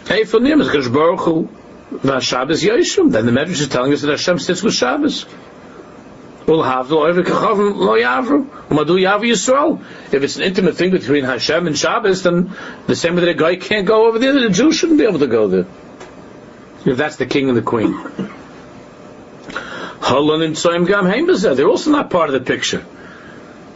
[0.06, 2.62] Hey, the Kadosh Baruch Hu, Shabbos.
[2.62, 5.26] Then the Medrash is telling us that Hashem sits with Shabbos.
[10.12, 13.34] If it's an intimate thing between Hashem and Shabbos, then the same way that a
[13.34, 15.66] guy can't go over there, the Jew shouldn't be able to go there.
[16.84, 17.94] If that's the king and the queen.
[17.94, 18.30] And
[21.56, 22.84] They're also not part of the picture.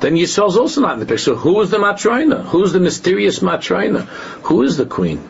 [0.00, 1.34] Then Yisrael's also not in the picture.
[1.34, 2.42] Who is the Matrina?
[2.42, 4.00] Who's the mysterious Matrina?
[4.48, 5.28] Who is the queen?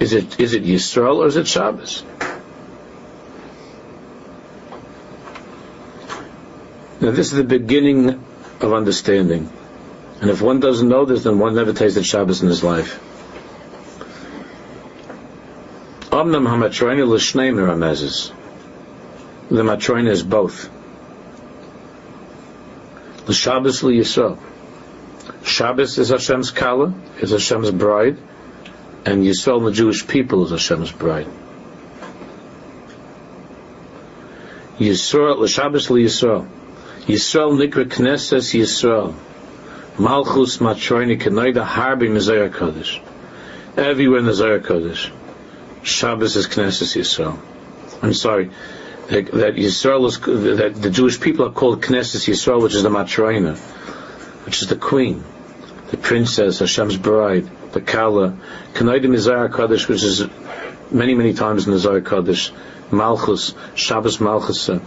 [0.00, 2.02] Is it is it Yisrael or is it Shabbos?
[7.00, 8.24] Now this is the beginning
[8.60, 9.50] of understanding.
[10.20, 12.98] And if one doesn't know this, then one never tasted Shabbos in his life.
[16.10, 18.32] Omnam hamatroina l'shnei miramezes.
[19.50, 20.70] The matroina is both.
[23.26, 24.38] The Shabbos Yisrael.
[25.44, 28.16] Shabbos is Hashem's kala, is Hashem's bride,
[29.04, 31.28] and Yisrael, the Jewish people, is Hashem's bride.
[34.78, 36.48] Yisrael, Shabbos Yisrael.
[37.06, 39.14] Yisrael nikra knesses Yisrael.
[39.98, 43.00] Malchus matroini kenoida harbi mizayah kodesh.
[43.76, 45.10] Everywhere in the Zohar Kodesh.
[45.82, 47.38] Shabbos is Knesset Yisrael.
[48.02, 48.50] I'm sorry.
[49.08, 50.18] That, that Yisrael is,
[50.58, 53.54] that the Jewish people are called Knesset Yisrael, which is the Matroina,
[54.46, 55.22] which is the queen,
[55.90, 58.38] the princess, Hashem's bride, the Kala.
[58.72, 60.26] Kenoidim Mizayah Kodesh, which is
[60.90, 62.52] many, many times in the Zohar Kodesh.
[62.90, 64.70] Malchus, Shabbos Malchus.
[64.70, 64.80] Uh,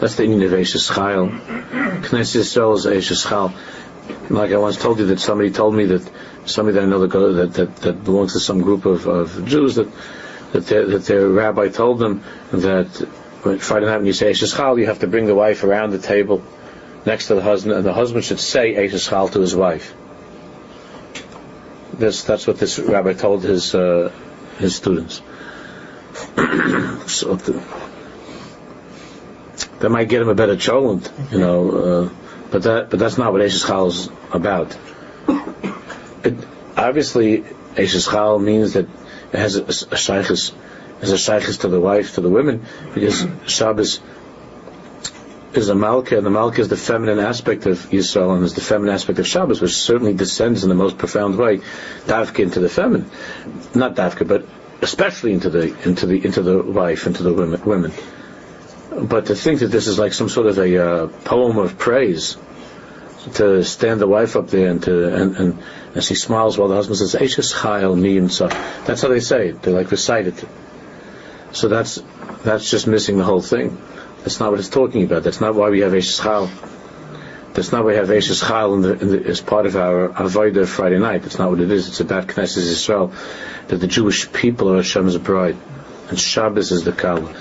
[0.00, 0.90] That's the Indian of Eishes.
[0.90, 4.30] Knesset Yisrael is.
[4.30, 6.10] Like I once told you that somebody told me that
[6.44, 9.76] somebody that I know that that, that, that belongs to some group of, of Jews
[9.76, 9.88] that
[10.52, 12.88] that their, that their rabbi told them that
[13.42, 15.98] when Friday night when you say Eishes you have to bring the wife around the
[15.98, 16.42] table
[17.04, 19.94] next to the husband, and the husband should say Eishes to his wife.
[21.94, 24.12] This, that's what this rabbi told his uh,
[24.58, 25.22] his students.
[27.06, 27.36] so
[29.80, 31.70] that might get him a better cholent, you know.
[31.70, 32.10] Uh,
[32.50, 34.76] but that but that's not what Eishes Chal is about.
[36.24, 36.34] It,
[36.76, 38.88] obviously, Eishes Chal means that
[39.32, 40.52] it has a, a shaykhis,
[41.02, 42.64] a shaykhis to the wife, to the women,
[42.94, 44.00] because Shabbos
[45.54, 48.60] is a malka, and the malka is the feminine aspect of Yisrael, and is the
[48.60, 51.58] feminine aspect of Shabbos, which certainly descends in the most profound way,
[52.06, 53.10] davka into the feminine,
[53.74, 54.44] not davka, but
[54.82, 57.64] especially into the into the into the wife, into the women.
[57.64, 57.92] women.
[58.98, 62.36] But to think that this is like some sort of a uh, poem of praise,
[63.34, 65.62] to stand the wife up there and to and, and,
[65.94, 68.48] and she smiles while the husband says Eishes Chayil so
[68.84, 69.62] that's how they say it.
[69.62, 70.44] They like recite it.
[71.52, 72.02] So that's
[72.44, 73.80] that's just missing the whole thing.
[74.20, 75.24] That's not what it's talking about.
[75.24, 76.50] That's not why we have Eishes Chayil.
[77.54, 81.22] That's not why we have Eishes Chayil as part of our Avodah Friday night.
[81.22, 81.88] That's not what it is.
[81.88, 83.12] It's about Knesset Israel,
[83.68, 85.56] that the Jewish people are Hashem's bride,
[86.08, 87.34] and Shabbos is the Kala.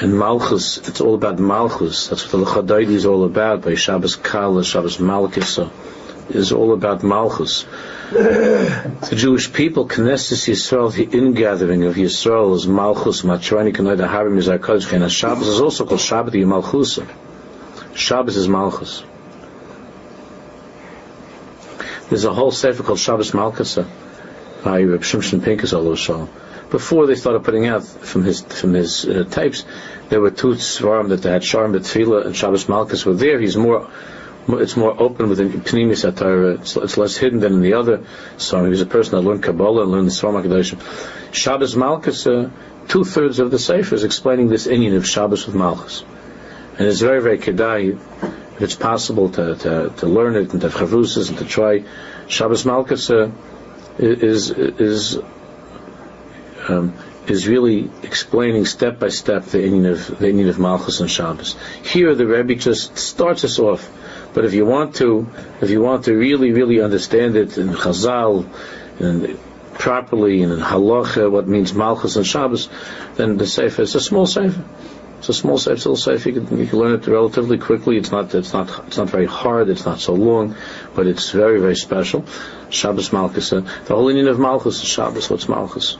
[0.00, 2.08] And Malchus, it's all about Malchus.
[2.08, 5.60] That's what the Lechadaidi is all about by Shabbos Kala, Shabbos Malchus.
[6.30, 7.64] is all about Malchus.
[8.10, 14.48] the Jewish people, Knesset Yisrael, the ingathering of Yisrael is Malchus, Matrani Kanoida Harim is
[14.48, 16.98] Kodesh, and Shabbos is also called Shabbat Malchus.
[17.94, 19.04] Shabbos is Malchus.
[22.08, 23.78] There's a whole sefer called Shabbos Malchus
[24.64, 26.28] by Reb Shimshon Pincus Shalom
[26.72, 29.64] before they started putting out from his from his uh, tapes,
[30.08, 33.38] there were two svarim that they had Sharm Betfila and Shabbos Malchus were there.
[33.38, 33.90] He's more,
[34.48, 36.60] it's more open within Pnimis Atara.
[36.60, 37.98] It's, it's less hidden than in the other
[38.38, 38.64] svarim.
[38.64, 40.80] He was a person that learned Kabbalah and learned the Svarim Hakadoshim.
[41.34, 42.48] Shabbos Malchus, uh,
[42.88, 46.02] two thirds of the sefer is explaining this Indian of Shabbos with Malchus,
[46.78, 47.98] and it's very very kedai.
[48.56, 51.84] If it's possible to, to, to learn it and to have and to try
[52.28, 53.10] Shabbos Malchus.
[53.10, 53.30] Uh,
[53.98, 55.18] is is
[56.68, 56.94] um,
[57.26, 61.56] is really explaining step by step the inyan of the inyan of Malchus and Shabbos.
[61.82, 63.88] Here, the Rebbe just starts us off,
[64.34, 65.28] but if you want to,
[65.60, 68.48] if you want to really, really understand it in Chazal
[68.98, 69.38] and
[69.74, 72.68] properly and in Halacha, what means Malchus and Shabbos,
[73.14, 74.64] then the Sefer is a small Sefer.
[75.18, 76.30] It's a small Sefer, little Sefer.
[76.30, 77.96] You can, you can learn it relatively quickly.
[77.96, 79.68] It's not, it's not, it's not very hard.
[79.68, 80.56] It's not so long,
[80.96, 82.24] but it's very, very special.
[82.70, 83.50] Shabbos Malchus.
[83.50, 85.30] The whole inyan of Malchus is Shabbos.
[85.30, 85.96] What's Malchus?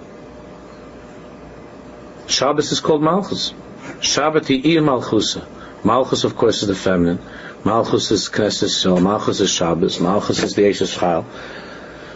[2.26, 3.52] Shabbos is called Malchus.
[4.00, 5.44] Shabbat i Malchusa.
[5.84, 7.18] Malchus, of course, is the feminine.
[7.64, 9.02] Malchus is Knesset Yisrael.
[9.02, 10.00] Malchus is Shabbos.
[10.00, 11.24] Malchus is the Eshes Chal.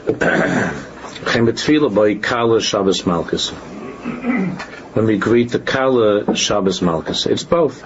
[2.60, 3.50] Shabbos Malchus.
[3.50, 7.84] When we greet the Kala Shabbos Malchus, it's both.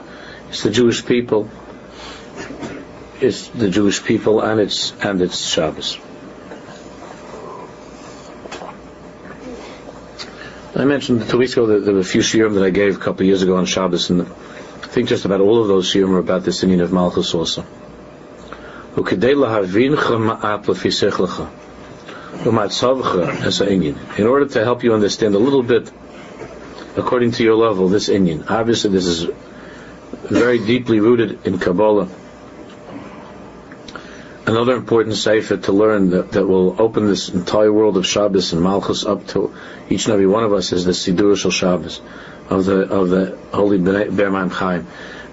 [0.49, 1.49] It's the Jewish people.
[3.21, 5.99] It's the Jewish people and it's and it's Shabbos.
[10.81, 12.99] I mentioned two weeks ago that there were a few shiurim that I gave a
[12.99, 16.15] couple of years ago on Shabbos, and I think just about all of those shiurim
[16.15, 17.67] are about this inyan of Malchus also.
[24.19, 25.93] In order to help you understand a little bit,
[26.97, 28.51] according to your level, this inyan.
[28.51, 29.29] Obviously, this is
[30.31, 32.09] very deeply rooted in Kabbalah
[34.47, 38.63] another important sefer to learn that, that will open this entire world of Shabbos and
[38.63, 39.55] Malchus up to
[39.89, 42.01] each and every one of us is the Sidur Shal Shabbos
[42.49, 44.87] of the of the Holy Ber Maim Chaim.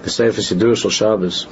[0.03, 1.47] The sefer Sidur Shal Shabbos.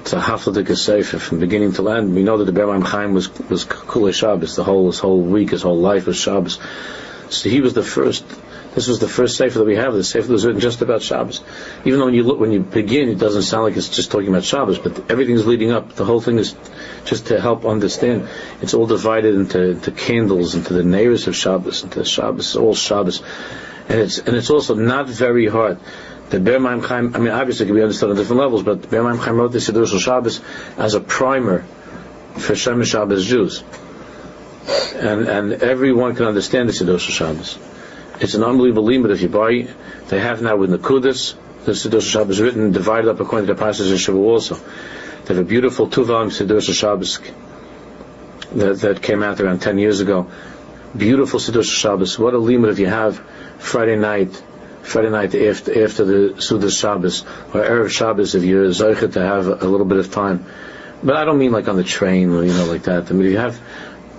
[0.00, 2.14] It's a hafladik sefer from beginning to end.
[2.14, 4.56] We know that the Ber Maim Chaim was was Kulei Shabbos.
[4.56, 6.58] The whole his whole week, his whole life was Shabbos.
[7.30, 8.24] So he was the first
[8.74, 9.94] this was the first sefer that we have.
[9.94, 11.42] The sefer was written just about Shabbos.
[11.84, 14.28] Even though when you look, when you begin, it doesn't sound like it's just talking
[14.28, 15.94] about Shabbos, but everything is leading up.
[15.94, 16.54] The whole thing is
[17.04, 18.28] just to help understand.
[18.62, 23.22] It's all divided into, into candles, into the neighbors of Shabbos, into Shabbos, all Shabbos,
[23.88, 25.78] and it's and it's also not very hard.
[26.30, 28.88] The Ber Maim Chaim, I mean, obviously it can be understood on different levels, but
[28.88, 30.40] Ber Maim Chaim wrote the Siddur Shabbos
[30.76, 31.64] as a primer
[32.36, 33.64] for Shem Shabbos Jews.
[34.94, 37.58] And, and everyone can understand the Siddur Shabbos.
[38.20, 39.66] It's an unbelievable limit if you buy.
[40.08, 43.58] They have now with the Kudus, the Siddur Shabbos written, divided up according to the
[43.58, 44.56] passages in Shavuot also.
[45.24, 47.18] They have a beautiful two volume Siddur Shabbos
[48.54, 50.30] that, that came out around 10 years ago.
[50.94, 52.18] Beautiful Siddur Shabbos.
[52.18, 53.18] What a limit if you have
[53.58, 54.42] Friday night,
[54.82, 57.22] Friday night after, after the Siddur Shabbos,
[57.54, 60.44] or Erev Shabbos if you're Zoichet to have a, little bit of time.
[61.02, 63.10] But I don't mean like on the train or, you know, like that.
[63.10, 63.58] I mean, if you have,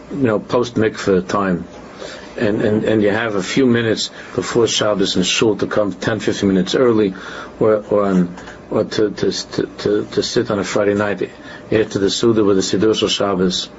[0.09, 1.67] you know, post mikveh time,
[2.37, 6.19] and, and, and you have a few minutes before Shabbos and Shul to come 10,
[6.19, 7.13] 15 minutes early,
[7.59, 8.35] or, or, on,
[8.69, 11.29] or to, to, to, to, sit on a Friday night
[11.71, 13.69] after the Suda with the Siddur Shabbos,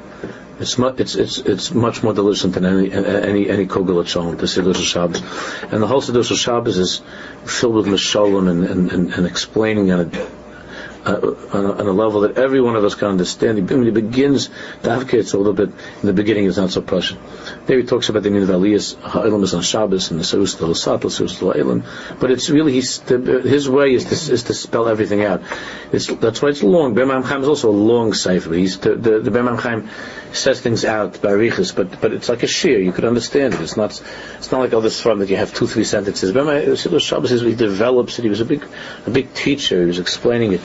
[0.60, 4.02] it's, mu- it's, it's, it's much more delicious than any, any, any Kogel
[4.36, 5.20] the Siddur Shabbos.
[5.72, 7.02] And the whole Siddur Shabbos is
[7.44, 10.41] filled with Mishalim and, and, and, and explaining on a
[11.04, 13.68] on, a, on, a, level that every one of us can understand.
[13.68, 14.48] When he begins
[14.82, 17.18] to advocate a little bit in the beginning, it's not so Prussian.
[17.66, 21.38] There he talks about the need of Ha'ilam is on Shabbos, and the Hosat, Serus
[21.38, 21.84] to Ha'ilam.
[22.20, 23.00] But it's really, his,
[23.68, 25.42] way is to, is to spell everything out.
[25.92, 26.94] It's, that's why it's long.
[26.94, 28.54] Ber Maim Chaim is also a long cipher.
[28.54, 29.88] He's, the, the, the Chaim
[30.32, 32.78] says things out by Riches, but, but it's like a shear.
[32.78, 33.60] You could understand it.
[33.60, 33.90] It's not,
[34.38, 36.32] it's not like other from that you have two, three sentences.
[36.32, 38.22] Bemam Shabbos is, he develops it.
[38.22, 38.64] He was a big,
[39.06, 39.80] a big teacher.
[39.80, 40.60] He was explaining it.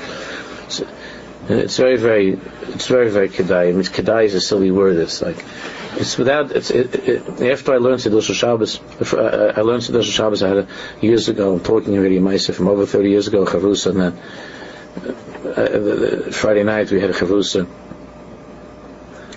[0.68, 0.82] It's,
[1.50, 2.38] it's very, very,
[2.74, 3.70] it's very, very kedai.
[3.70, 4.98] I mean, kedai is a silly word.
[4.98, 5.44] It's like,
[5.96, 8.80] it's without, it's, it, it, after I learned Siddur Shabbos,
[9.14, 10.68] I learned Siddur Shabbos I had a,
[11.02, 14.14] years ago, I'm talking already, Maisa from over 30 years ago, Chavrusa, and then,
[15.48, 17.66] uh, Friday night we had a Chavrusa,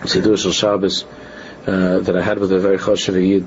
[0.01, 1.05] Siddur Shabbos,
[1.67, 3.47] uh, that I had with a very choshev Yid,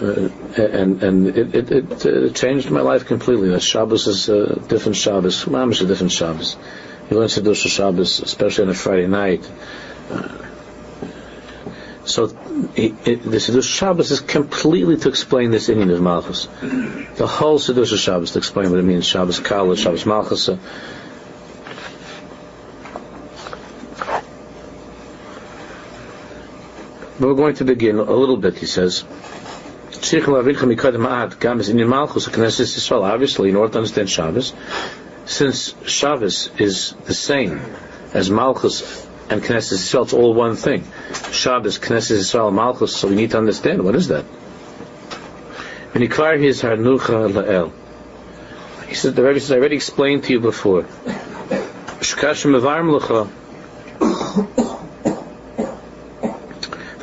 [0.00, 3.50] uh, and and it it, it uh, changed my life completely.
[3.50, 5.44] The Shabbos is a different Shabbos.
[5.44, 6.56] Mamish a different Shabbos.
[7.12, 9.46] You learn Siddur Shabbos, especially on a Friday night.
[10.10, 10.28] Uh,
[12.06, 16.46] so the Siddur Shabbos is completely to explain this inyan of Malchus.
[17.16, 19.04] The whole Siddur Shabbos to explain what it means.
[19.04, 20.46] Shabbos Kala, Shabbos Malchus.
[20.46, 20.58] But
[27.20, 29.04] we're going to begin a little bit, he says.
[33.02, 34.54] Obviously, in order to understand Shabbos,
[35.26, 37.60] since Shabbos is the same
[38.12, 40.84] as Malchus and Knesset Yisrael, it's all one thing.
[41.30, 44.24] Shabbos, Knesset Yisrael, Malchus, so we need to understand what is that.
[45.92, 47.72] When Nikvar his La'el.
[48.88, 50.82] He says, the Rebbe says, I already explained to you before.
[50.82, 53.30] Lecha.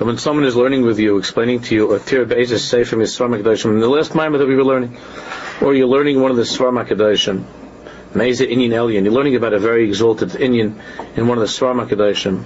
[0.09, 3.79] when someone is learning with you, explaining to you, or Tir Be'ezis Sefer Yisrael Makadashim,
[3.79, 4.97] the last time that we were learning,
[5.61, 7.43] or you're learning one of the Svar Makadashim,
[8.13, 9.03] Meze Inyan Elyon.
[9.03, 10.73] You're learning about a very exalted Inyan
[11.15, 12.43] in one of the Svarma Kedoshim.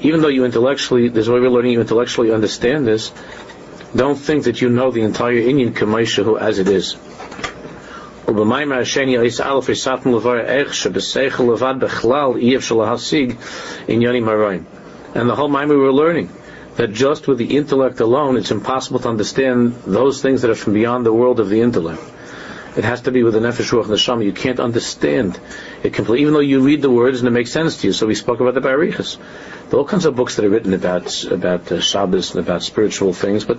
[0.00, 3.12] Even though you intellectually, there's way we're learning, you intellectually understand this,
[3.94, 6.96] don't think that you know the entire inyan Kamaishahu as it is.
[8.26, 8.36] And
[15.28, 16.30] the whole Maimar we were learning
[16.76, 20.74] that just with the intellect alone, it's impossible to understand those things that are from
[20.74, 22.02] beyond the world of the intellect.
[22.76, 24.22] It has to be with the nefesh ruach neshama.
[24.22, 25.40] You can't understand
[25.82, 27.94] it completely, even though you read the words and it makes sense to you.
[27.94, 29.16] So we spoke about the Barichas.
[29.70, 32.62] There are all kinds of books that are written about about uh, Shabbos and about
[32.62, 33.58] spiritual things, but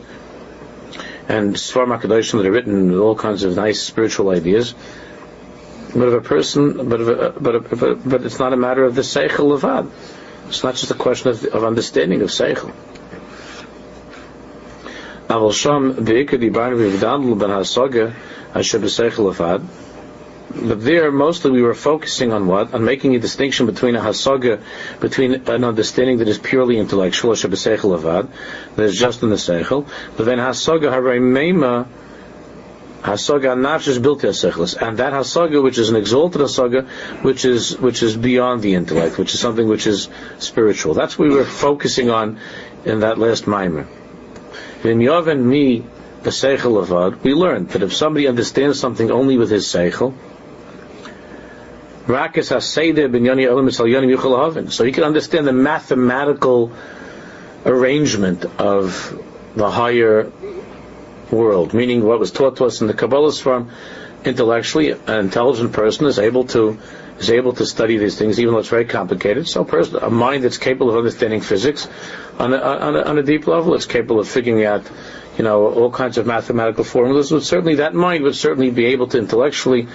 [1.28, 4.76] and Svar Makadoshim that are written with all kinds of nice spiritual ideas.
[5.96, 8.94] But if a person, but a, but, a, but but it's not a matter of
[8.94, 9.90] the seichel levad.
[10.50, 12.72] It's not just a question of, of understanding of seichel.
[15.30, 18.14] Aval sham beikad ibarnu v'vdadl ben hasaga
[18.56, 19.66] asher b'seichel levad.
[20.50, 22.74] But there, mostly we were focusing on what?
[22.74, 24.62] On making a distinction between a hasaga,
[25.02, 28.30] between an understanding that is purely intellectual, that
[28.78, 31.88] is just in the seichel, but then hasaga hareimema,
[33.02, 36.88] hasaga built and that hasaga, which is an exalted hasaga,
[37.22, 40.08] which is which is beyond the intellect, which is something which is
[40.40, 40.94] spiritual.
[40.94, 42.40] That's what we were focusing on
[42.86, 43.88] in that last mimer.
[44.84, 45.84] In Yov and me,
[46.24, 50.14] the seichel avad, we learned that if somebody understands something only with his seichel,
[54.72, 56.72] so he can understand the mathematical
[57.66, 59.22] arrangement of
[59.56, 60.32] the higher
[61.32, 63.72] world, meaning what was taught to us in the Kabbalah's form.
[64.24, 66.78] Intellectually, an intelligent person is able to
[67.20, 69.48] is able to study these things, even though it's very complicated.
[69.48, 71.88] So, a, person, a mind that's capable of understanding physics
[72.38, 74.90] on a, on a, on a deep level, it's capable of figuring out,
[75.38, 77.32] you know, all kinds of mathematical formulas.
[77.32, 79.88] Would certainly that mind would certainly be able to intellectually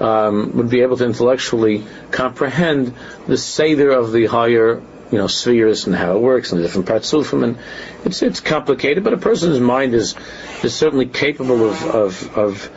[0.00, 2.94] um, would be able to intellectually comprehend
[3.26, 6.86] the seder of the higher, you know, spheres and how it works and the different
[6.86, 7.44] parts of them.
[7.44, 7.58] And
[8.04, 10.14] it's it's complicated, but a person's mind is
[10.62, 12.70] is certainly capable of of of,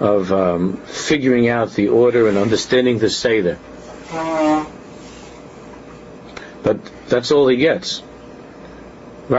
[0.00, 3.58] of um, figuring out the order and understanding the seder.
[6.62, 6.78] But
[7.08, 8.02] that's all he gets.
[9.28, 9.38] So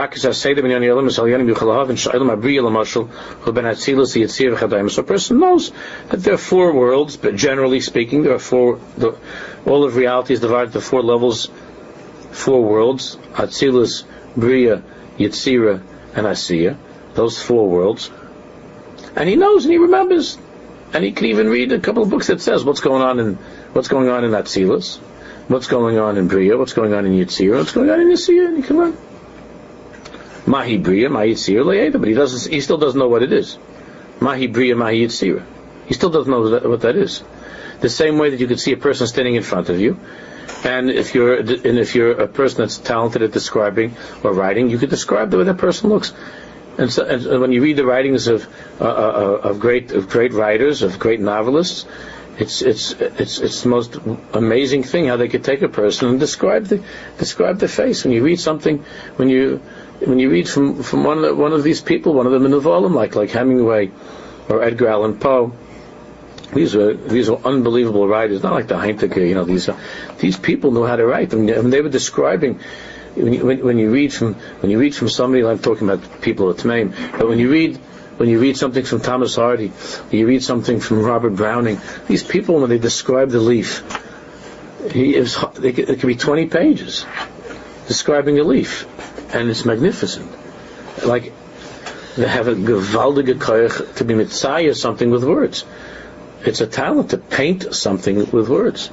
[5.02, 5.72] person knows
[6.08, 8.80] that there are four worlds, but generally speaking, there are four.
[8.98, 9.16] The,
[9.64, 11.48] all of reality is divided into four levels,
[12.32, 14.04] four worlds: Atzilus,
[14.36, 14.82] Bria,
[15.18, 15.82] Yetzira,
[16.14, 16.76] and Asiya.
[17.14, 18.10] Those four worlds,
[19.16, 20.36] and he knows and he remembers,
[20.92, 23.34] and he can even read a couple of books that says what's going on in
[23.72, 24.98] what's going on in Atzilus,
[25.48, 28.48] what's going on in Bria, what's going on in Yetzira, what's going on in Asiya,
[28.48, 28.96] and he can learn.
[30.46, 32.52] Mahi Bria, Mahi Yitzira, but he doesn't.
[32.52, 33.58] He still doesn't know what it is.
[34.20, 35.44] Mahi Bria, Mahi Yitzira.
[35.86, 37.22] He still doesn't know what that is.
[37.80, 39.98] The same way that you could see a person standing in front of you,
[40.64, 44.78] and if you're and if you're a person that's talented at describing or writing, you
[44.78, 46.12] could describe the way that person looks.
[46.78, 48.46] And, so, and when you read the writings of
[48.80, 51.84] uh, uh, of great of great writers, of great novelists,
[52.38, 53.96] it's it's it's it's the most
[54.32, 56.82] amazing thing how they could take a person and describe the
[57.18, 58.04] describe the face.
[58.04, 58.84] When you read something,
[59.16, 59.60] when you
[60.00, 62.52] when you read from, from one, of, one of these people, one of them in
[62.52, 63.90] the volume, like, like Hemingway
[64.48, 65.52] or Edgar Allan Poe,
[66.54, 68.42] these are these are unbelievable writers.
[68.42, 69.44] Not like the Heintiker, you know.
[69.44, 69.76] These are,
[70.18, 71.34] these people knew how to write.
[71.34, 72.60] I mean, they were describing
[73.14, 75.44] when you, when, when you read from when you read from somebody.
[75.44, 77.76] I'm talking about people at name, but when you read
[78.18, 79.72] when you read something from Thomas Hardy,
[80.10, 81.80] you read something from Robert Browning.
[82.08, 83.84] These people, when they describe the leaf,
[84.90, 87.06] he is, it could be 20 pages
[87.86, 88.86] describing a leaf
[89.34, 90.30] and it's magnificent.
[91.04, 91.32] Like
[92.16, 95.64] they have a gewaldige koich to be mitzayah something with words.
[96.44, 98.90] It's a talent to paint something with words.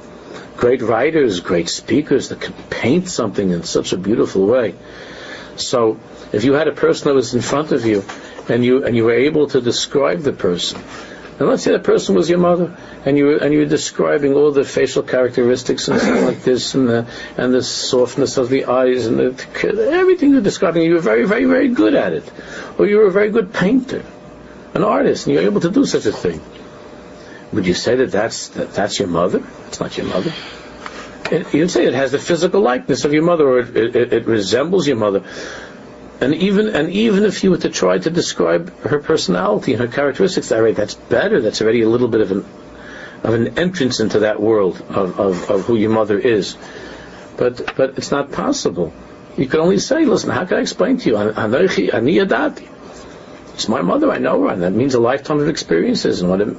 [0.56, 4.74] Great writers, great speakers that can paint something in such a beautiful way.
[5.56, 5.98] So,
[6.32, 8.04] if you had a person that was in front of you,
[8.48, 10.80] and you and you were able to describe the person,
[11.38, 14.32] and let's say the person was your mother, and you were, and you were describing
[14.32, 18.64] all the facial characteristics and stuff like this, and the and the softness of the
[18.66, 20.84] eyes and the, everything you're describing.
[20.84, 22.30] You were very, very, very good at it,
[22.78, 24.04] or you were a very good painter,
[24.72, 26.40] an artist, and you're able to do such a thing.
[27.56, 29.42] Would you say that that's that, that's your mother?
[29.68, 30.30] It's not your mother.
[31.52, 34.86] You'd say it has the physical likeness of your mother, or it, it, it resembles
[34.86, 35.24] your mother.
[36.20, 39.88] And even and even if you were to try to describe her personality and her
[39.88, 41.40] characteristics, all right, that's better.
[41.40, 42.44] That's already a little bit of an
[43.24, 46.58] of an entrance into that world of, of, of who your mother is.
[47.38, 48.92] But but it's not possible.
[49.38, 51.16] You can only say, listen, how can I explain to you?
[53.56, 56.42] It's my mother, I know her, and that means a lifetime of experiences, and what
[56.42, 56.54] it,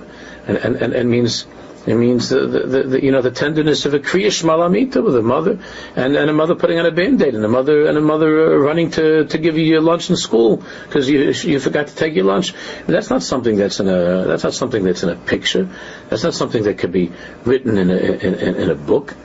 [0.48, 1.46] and, and, and, and means
[1.88, 5.22] it means the, the, the, you know the tenderness of a kriya shmalamita with a
[5.22, 5.60] mother
[5.96, 8.58] and, and a mother putting on a band-aid and a mother and a mother uh,
[8.58, 12.14] running to, to give you your lunch in school because you you forgot to take
[12.14, 12.54] your lunch.
[12.88, 15.70] That's not something that's in a that's not something that's in a picture.
[16.10, 17.12] That's not something that could be
[17.46, 19.16] written in a in, in, in a book.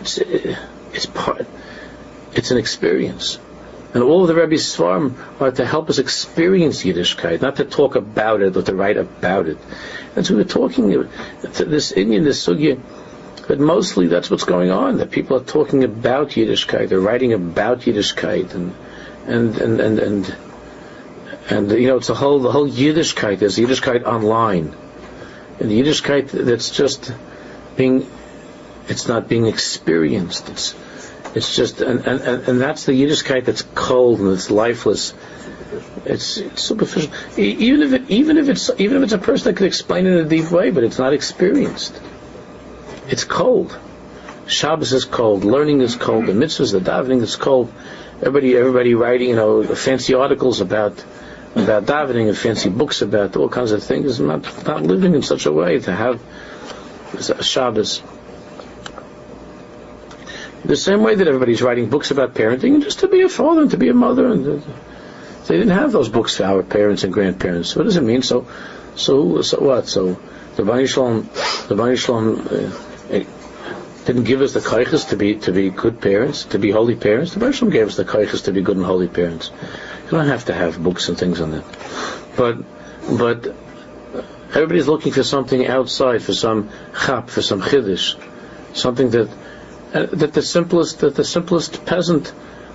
[0.00, 1.46] It's it's part.
[2.34, 3.38] It's an experience.
[3.94, 7.96] And all of the Rebbe's Svarim are to help us experience Yiddishkeit, not to talk
[7.96, 9.56] about it or to write about it.
[10.14, 10.90] And so we're talking.
[10.90, 12.78] This inyan, this Sugya,
[13.48, 14.98] but mostly that's what's going on.
[14.98, 18.74] That people are talking about Yiddishkeit, they're writing about Yiddishkeit, and
[19.26, 20.36] and and and and,
[21.48, 23.38] and you know it's a whole the whole Yiddishkeit.
[23.38, 24.76] There's Yiddishkeit online,
[25.60, 27.10] and the Yiddishkeit that's just
[27.76, 28.06] being,
[28.88, 30.50] it's not being experienced.
[30.50, 30.74] It's
[31.38, 35.14] it's just, and, and, and that's the Yiddishkeit that's cold and it's lifeless.
[36.04, 37.12] It's, it's superficial.
[37.38, 40.14] Even if it, even if it's even if it's a person that could explain it
[40.14, 42.00] in a deep way, but it's not experienced.
[43.08, 43.78] It's cold.
[44.48, 45.44] Shabbos is cold.
[45.44, 46.26] Learning is cold.
[46.26, 47.72] The mitzvahs, the davening is cold.
[48.16, 51.04] Everybody, everybody writing, you know, fancy articles about
[51.54, 54.18] about davening and fancy books about all kinds of things.
[54.18, 56.20] Not not living in such a way to have
[57.40, 58.02] Shabbos.
[60.64, 63.62] The same way that everybody's writing books about parenting, and just to be a father
[63.62, 64.66] and to be a mother, and uh,
[65.46, 67.74] they didn't have those books for our parents and grandparents.
[67.76, 68.22] What does it mean?
[68.22, 68.46] So,
[68.96, 69.88] so, so what?
[69.88, 70.20] So
[70.56, 71.30] the Bani Shalom,
[71.68, 73.24] the Shalom uh,
[74.04, 77.34] didn't give us the kaiches to be to be good parents, to be holy parents.
[77.34, 79.50] The Bani Shalom gave us the kaiches to be good and holy parents.
[80.04, 81.64] You don't have to have books and things on that.
[82.36, 82.56] But,
[83.16, 83.54] but
[84.48, 88.16] everybody's looking for something outside, for some chap, for some chiddush,
[88.74, 89.28] something that
[89.92, 92.32] that the simplest that the simplest peasant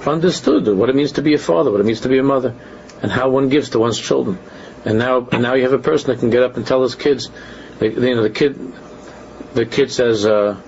[0.08, 2.56] understood what it means to be a father, what it means to be a mother,
[3.02, 4.40] and how one gives to one's children.
[4.86, 6.96] And now, and now you have a person that can get up and tell his
[6.96, 7.30] kids,
[7.80, 8.74] you know, the kid,
[9.54, 10.60] the kid says uh,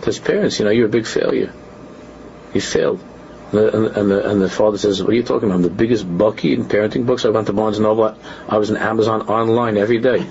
[0.00, 1.52] to his parents, you know, you're a big failure.
[2.54, 3.02] You failed.
[3.50, 5.56] And the, and, the, and the father says, "What are you talking about?
[5.56, 7.24] I'm the biggest bucky in parenting books.
[7.24, 8.14] I went to Barnes and Noble.
[8.46, 10.26] I was in Amazon online every day,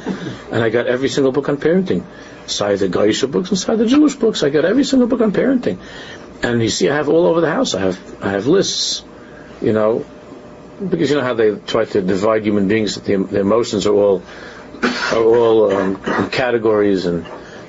[0.52, 2.04] and I got every single book on parenting.
[2.48, 4.42] Side the Gaisha books and side the Jewish books.
[4.42, 5.80] I got every single book on parenting.
[6.42, 7.74] And you see, I have all over the house.
[7.74, 9.04] I have I have lists,
[9.62, 10.06] you know,
[10.88, 12.96] because you know how they try to divide human beings.
[12.96, 14.24] The, the emotions are all
[15.12, 17.26] are all um, categories, and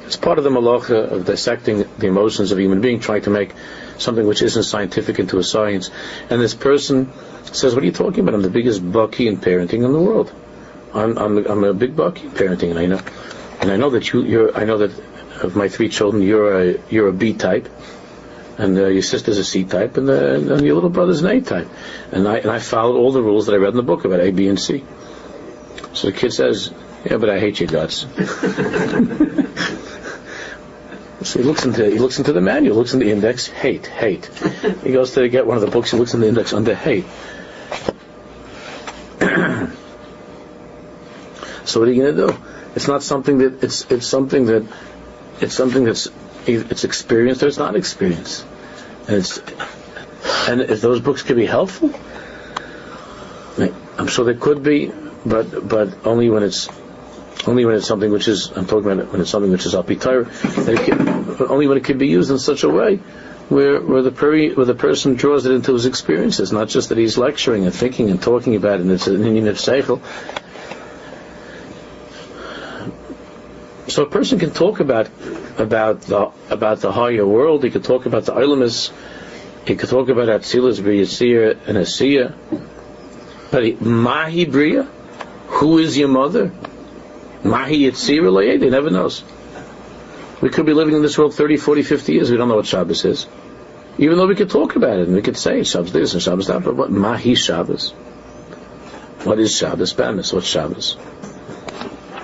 [0.06, 3.30] it's part of the malacha of dissecting the emotions of a human being, trying to
[3.30, 3.54] make
[3.96, 5.90] something which isn't scientific into a science.
[6.30, 7.10] And this person
[7.44, 8.34] says, "What are you talking about?
[8.34, 10.32] I'm the biggest bucky in parenting in the world.
[10.92, 13.00] I'm I'm, I'm a big bucky in parenting, and I know."
[13.60, 14.92] And I know that you, you're, I know that
[15.42, 17.68] of my three children, you're a, you're a B type,
[18.56, 21.40] and uh, your sister's a C type, and, uh, and your little brother's an A
[21.40, 21.68] type.
[22.12, 24.20] And I, and I followed all the rules that I read in the book about
[24.20, 24.84] A, B, and C.
[25.92, 26.72] So the kid says,
[27.04, 28.06] yeah, but I hate your guts.
[31.22, 34.26] So he looks into he looks into the manual, looks in the index, hate, hate.
[34.84, 37.04] He goes to get one of the books, he looks in the index under hate.
[41.64, 42.38] so what are you going to do?
[42.78, 44.64] It's not something that it's it's something that
[45.40, 46.06] it's something that's
[46.46, 48.46] it's experienced or it's not experienced.
[49.08, 49.38] And it's
[50.48, 51.90] and if those books can be helpful,
[53.98, 54.92] I'm sure they could be,
[55.26, 56.68] but but only when it's
[57.48, 60.30] only when it's something which is I'm talking about when it's something which is alpitar,
[61.50, 63.00] only when it can be used in such a way
[63.48, 66.98] where where the peri, where the person draws it into his experiences, not just that
[66.98, 69.58] he's lecturing and thinking and talking about it, and it's an inyan of
[73.88, 75.08] So a person can talk about
[75.56, 77.64] about the about the higher world.
[77.64, 78.92] He could talk about the Ilamis.
[79.66, 82.34] He could talk about Atzilus, B'Yasir, and Asiya.
[83.50, 84.82] But Mahi Bria,
[85.48, 86.52] who is your mother?
[87.44, 89.24] Mahi Yitzir He never knows.
[90.42, 92.30] We could be living in this world 30, 40, 50 years.
[92.30, 93.26] We don't know what Shabbos is.
[93.96, 96.46] Even though we could talk about it and we could say Shabbos this and Shabbos
[96.48, 97.90] that, but what Mahi Shabbos?
[99.24, 99.94] What is Shabbos?
[99.94, 100.94] Bamis, what's Shabbos?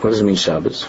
[0.00, 0.86] What does it mean Shabbos?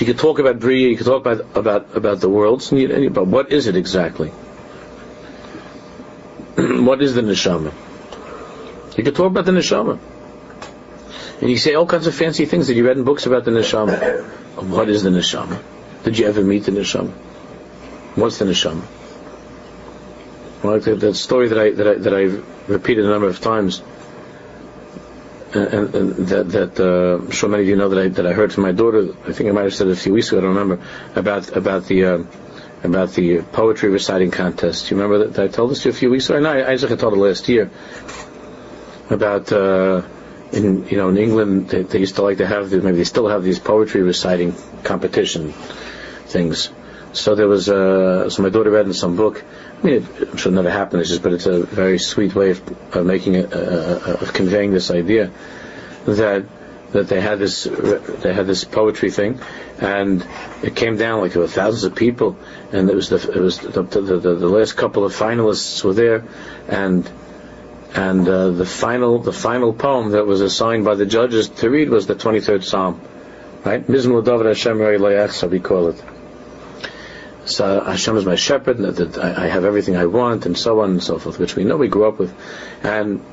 [0.00, 3.52] You could talk about Bria, you could talk about about about the worlds, but what
[3.52, 4.30] is it exactly?
[6.56, 7.70] what is the neshama?
[8.96, 9.98] You could talk about the neshama,
[11.42, 13.50] and you say all kinds of fancy things that you read in books about the
[13.50, 14.24] neshama.
[14.56, 15.60] What is the neshama?
[16.02, 17.10] Did you ever meet the neshama?
[18.14, 18.82] What's the neshama?
[20.62, 23.82] Well, that story that I that I that I've repeated a number of times
[25.52, 28.72] that, that uh, sure many of you know that I, that I heard from my
[28.72, 29.14] daughter.
[29.26, 30.38] I think I might have said it a few weeks ago.
[30.38, 30.84] I don't remember
[31.16, 32.24] about about the uh,
[32.82, 34.88] about the poetry reciting contest.
[34.88, 36.40] Do you remember that, that I told this to you a few weeks ago?
[36.40, 37.70] No, I, I just told it last year
[39.10, 40.02] about uh,
[40.52, 43.28] in you know in England they, they, used to like to have maybe they still
[43.28, 45.52] have these poetry reciting competition
[46.26, 46.70] things.
[47.12, 49.44] So there was uh, so my daughter read in some book.
[49.80, 51.00] I mean, it, I'm sure it never happened.
[51.00, 54.32] It's just, but it's a very sweet way of, of making it, uh, uh, of
[54.32, 55.30] conveying this idea
[56.06, 56.44] that
[56.92, 59.40] that they had this they had this poetry thing,
[59.78, 60.26] and
[60.62, 62.36] it came down like there were thousands of people,
[62.72, 65.94] and it was the it was the the, the, the last couple of finalists were
[65.94, 66.24] there,
[66.68, 67.10] and
[67.94, 71.88] and uh, the final the final poem that was assigned by the judges to read
[71.88, 73.00] was the 23rd Psalm,
[73.64, 73.84] right?
[73.86, 76.19] Mizmor David Hashem so we call it.
[77.50, 80.90] So Hashem is my shepherd, and that I have everything I want, and so on
[80.90, 82.34] and so forth, which we know we grew up with.
[82.82, 83.24] And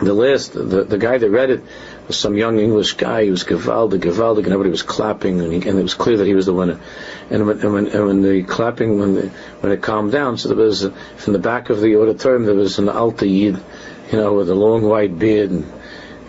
[0.00, 1.62] the last, the, the guy that read it
[2.06, 3.24] was some young English guy.
[3.24, 6.26] He was Gavaldi, Gavaldi, and everybody was clapping, and, he, and, it was clear that
[6.26, 6.80] he was the winner.
[7.30, 9.28] And when, and when, and when the clapping, when the,
[9.60, 12.78] when it calmed down, so there was from the back of the auditorium there was
[12.78, 13.58] an alta yid,
[14.10, 15.64] you know, with a long white beard and,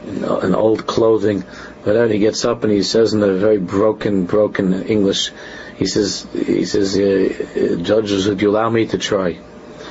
[0.06, 1.44] and old clothing.
[1.84, 5.32] But then he gets up and he says in a very broken, broken English,
[5.78, 9.40] he says, he says, uh, judges, would you allow me to try?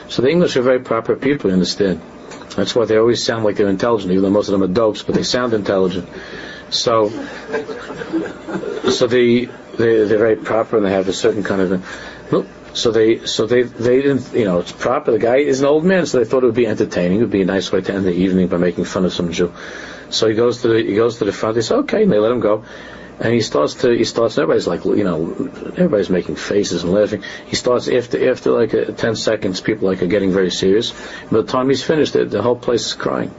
[0.09, 2.01] So the English are very proper people, you understand.
[2.57, 5.03] That's why they always sound like they're intelligent, even though most of them are dopes,
[5.03, 6.09] but they sound intelligent.
[6.71, 7.09] So,
[8.91, 12.55] so they, they they're very proper and they have a certain kind of.
[12.75, 15.13] So they so they they didn't you know it's proper.
[15.13, 17.19] The guy is an old man, so they thought it would be entertaining.
[17.19, 19.33] It would be a nice way to end the evening by making fun of some
[19.33, 19.53] Jew.
[20.11, 21.55] So he goes to the he goes to the front.
[21.55, 22.65] They say okay, and they let him go.
[23.21, 27.25] And he starts to, he starts, everybody's like, you know, everybody's making faces and laughing.
[27.47, 30.93] He starts, after, after like a, 10 seconds, people like are getting very serious.
[30.93, 33.35] By the time he's finished, the, the whole place is crying.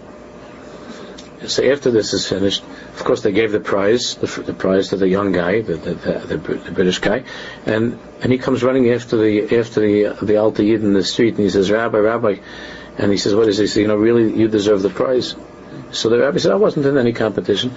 [1.47, 4.97] So after this is finished, of course they gave the prize, the, the prize to
[4.97, 7.23] the young guy, the, the, the, the, British guy,
[7.65, 11.43] and, and he comes running after the, after the, the Alta in the street and
[11.45, 12.35] he says, Rabbi, Rabbi,
[12.97, 15.33] and he says, what is says, you know, really, you deserve the prize.
[15.91, 17.73] So the rabbi said, I wasn't in any competition.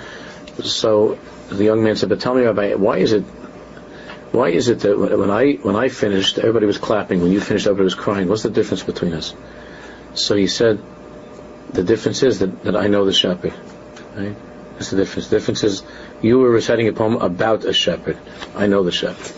[0.63, 3.23] So the young man said, "But tell me, Rabbi, why is it?
[4.33, 7.21] Why is it that when I when I finished, everybody was clapping.
[7.23, 8.29] When you finished, everybody was crying.
[8.29, 9.35] What's the difference between us?"
[10.15, 10.79] So he said,
[11.73, 13.55] "The difference is that, that I know the shepherd.
[14.17, 14.37] Right?
[14.75, 15.29] That's the difference.
[15.29, 15.83] The difference is
[16.21, 18.19] you were reciting a poem about a shepherd.
[18.55, 19.35] I know the shepherd.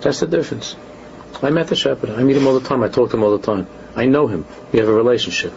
[0.00, 0.76] That's the difference.
[1.42, 2.10] I met the shepherd.
[2.10, 2.82] I meet him all the time.
[2.82, 3.66] I talk to him all the time.
[3.94, 4.46] I know him.
[4.72, 5.52] We have a relationship."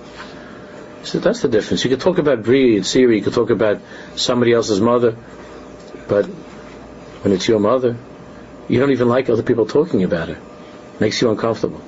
[1.03, 1.83] So that's the difference.
[1.83, 3.79] You could talk about Bria and Siri, you could talk about
[4.15, 5.15] somebody else's mother,
[6.07, 7.97] but when it's your mother,
[8.67, 10.39] you don't even like other people talking about her.
[10.99, 11.81] Makes you uncomfortable.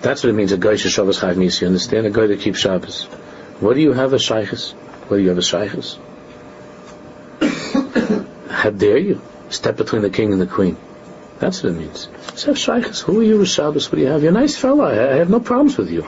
[0.00, 1.60] That's what it means, a guy Shabbos Chayv Mis.
[1.60, 2.06] You understand?
[2.06, 3.04] A guy that keeps Shabbos.
[3.60, 4.72] What do you have a shaykhs?
[5.08, 5.98] What do you have a shaykhs?
[8.48, 9.20] How dare you
[9.50, 10.76] step between the king and the queen?
[11.38, 12.08] That's what it means.
[12.34, 13.92] So shaykhs, who are you with Shabbos?
[13.92, 14.22] What do you have?
[14.22, 14.84] You're a nice fellow.
[14.84, 16.06] I have no problems with you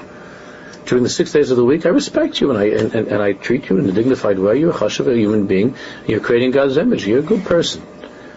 [0.86, 3.22] during the six days of the week, I respect you and I and, and, and
[3.22, 4.58] I treat you in a dignified way.
[4.58, 5.76] You're a chashav, a human being.
[6.06, 7.06] You're creating God's image.
[7.06, 7.82] You're a good person.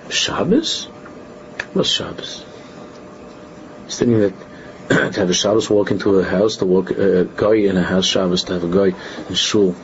[0.10, 0.86] Shabbos?
[1.74, 2.45] What's Shabbos?
[3.86, 4.34] It's thinking that
[5.14, 8.06] to have a Shabbos walk into a house, to walk a guy in a house
[8.06, 9.76] Shabbos, to have a guy in shul,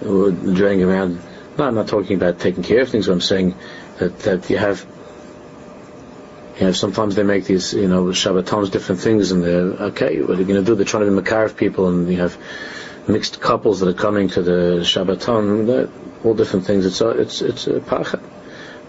[0.00, 1.20] uh, driving around.
[1.58, 3.08] No, I'm not talking about taking care of things.
[3.08, 3.54] I'm saying
[3.98, 4.86] that that you have
[6.62, 10.36] you know, sometimes they make these, you know, Shabbatons, different things, and they're, okay, what
[10.36, 10.76] are you going to do?
[10.76, 12.38] They're trying to be Makariv people, and you have
[13.08, 15.90] mixed couples that are coming to the Shabbaton,
[16.24, 16.86] all different things.
[16.86, 18.22] It's a, it's, it's a pachat.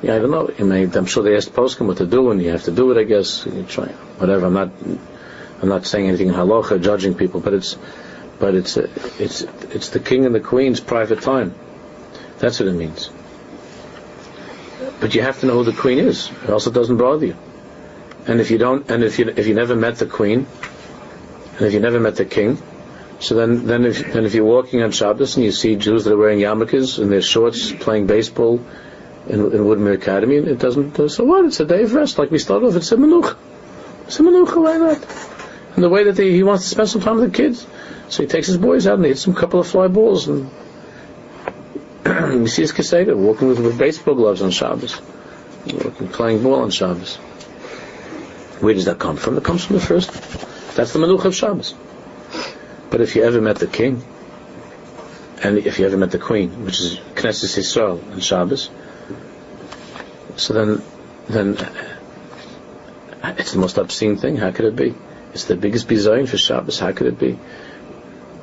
[0.03, 0.51] Yeah, I don't know.
[0.55, 2.91] You may, I'm sure they asked Poskim what to do, and you have to do
[2.91, 3.43] it, I guess.
[3.47, 4.45] You try, whatever.
[4.45, 4.69] I'm not,
[5.63, 7.75] I'm not saying anything in halacha, judging people, but it's,
[8.37, 11.55] but it's, it's, it's the king and the queen's private time.
[12.37, 13.09] That's what it means.
[14.99, 17.35] But you have to know who the queen is, or else it doesn't bother you.
[18.25, 20.47] And if you don't, and if you if you never met the queen,
[21.57, 22.57] and if you never met the king,
[23.19, 26.13] so then then if then if you're walking on Shabbos and you see Jews that
[26.13, 28.63] are wearing yarmulkes and their shorts playing baseball
[29.27, 31.09] in, in Woodmere Academy, it doesn't.
[31.09, 31.45] So what?
[31.45, 32.75] It's a day of rest, like we started off.
[32.75, 33.35] It's a menuch.
[34.07, 34.55] It's a menuch.
[34.61, 35.05] Why not?
[35.75, 37.65] And the way that he wants to spend some time with the kids,
[38.09, 40.49] so he takes his boys out and he hits some couple of fly balls and.
[42.05, 45.01] you see his kaseda walking with, with baseball gloves on Shabbos,
[45.65, 47.17] walking, playing ball on Shabbos.
[48.59, 49.37] Where does that come from?
[49.37, 50.11] It comes from the first.
[50.75, 51.73] That's the Manuch of Shabbos.
[52.89, 54.03] But if you ever met the king,
[55.43, 58.69] and if you ever met the queen, which is Knesset Yisrael and Shabbos,
[60.35, 60.81] so then,
[61.27, 61.57] then
[63.21, 64.37] uh, it's the most obscene thing.
[64.37, 64.95] How could it be?
[65.33, 66.79] It's the biggest bizayin for Shabbos.
[66.79, 67.37] How could it be?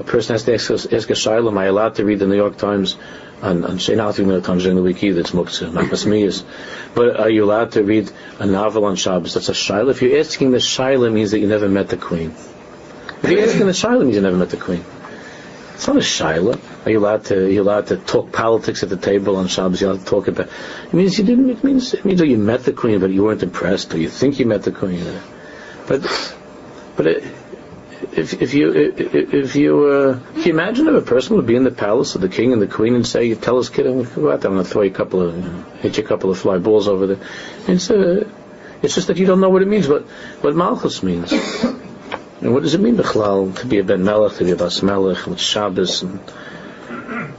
[0.00, 2.36] a person has to ask, ask a shaila, am I allowed to read the New
[2.36, 2.96] York Times
[3.42, 6.44] and, and the New York Times during the week either, it's muktzah.
[6.94, 9.34] But are you allowed to read a novel on Shabbos?
[9.34, 9.90] That's a shaila.
[9.90, 12.34] If you're asking the shaila, means that you never met the queen.
[13.22, 14.84] If you're asking the shaila, means you never met the queen.
[15.74, 16.60] It's not a shaila.
[16.84, 17.46] Are you allowed to?
[17.46, 19.80] Are you allowed to talk politics at the table on Shabbos?
[19.80, 20.48] You're allowed to talk about.
[20.84, 21.48] It means you didn't.
[21.48, 24.10] It means it means that you met the queen, but you weren't impressed, or you
[24.10, 25.02] think you met the queen.
[25.86, 26.36] But
[26.96, 27.24] but it,
[28.12, 31.64] if if you if, you uh, if you imagine if a person would be in
[31.64, 34.02] the palace of the king and the queen and say, You "Tell us, kid, I'm
[34.02, 36.04] go out there, I'm going to throw you a couple of you know, hit you
[36.04, 37.18] a couple of fly balls over there,"
[37.68, 38.28] it's uh,
[38.82, 40.02] it's just that you don't know what it means, what
[40.42, 41.32] what malchus means.
[42.42, 45.26] And what does it mean, to be a Ben Melech, to be a Bas Melech,
[45.26, 46.20] with Shabbos, and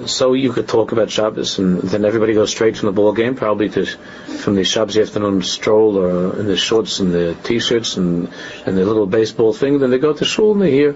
[0.08, 3.36] so you could talk about Shabbos, and then everybody goes straight from the ball game,
[3.36, 8.30] probably to from the Shabbos afternoon stroll, or in the shorts and the t-shirts and
[8.66, 9.80] and the little baseball thing.
[9.80, 10.96] Then they go to shul and they hear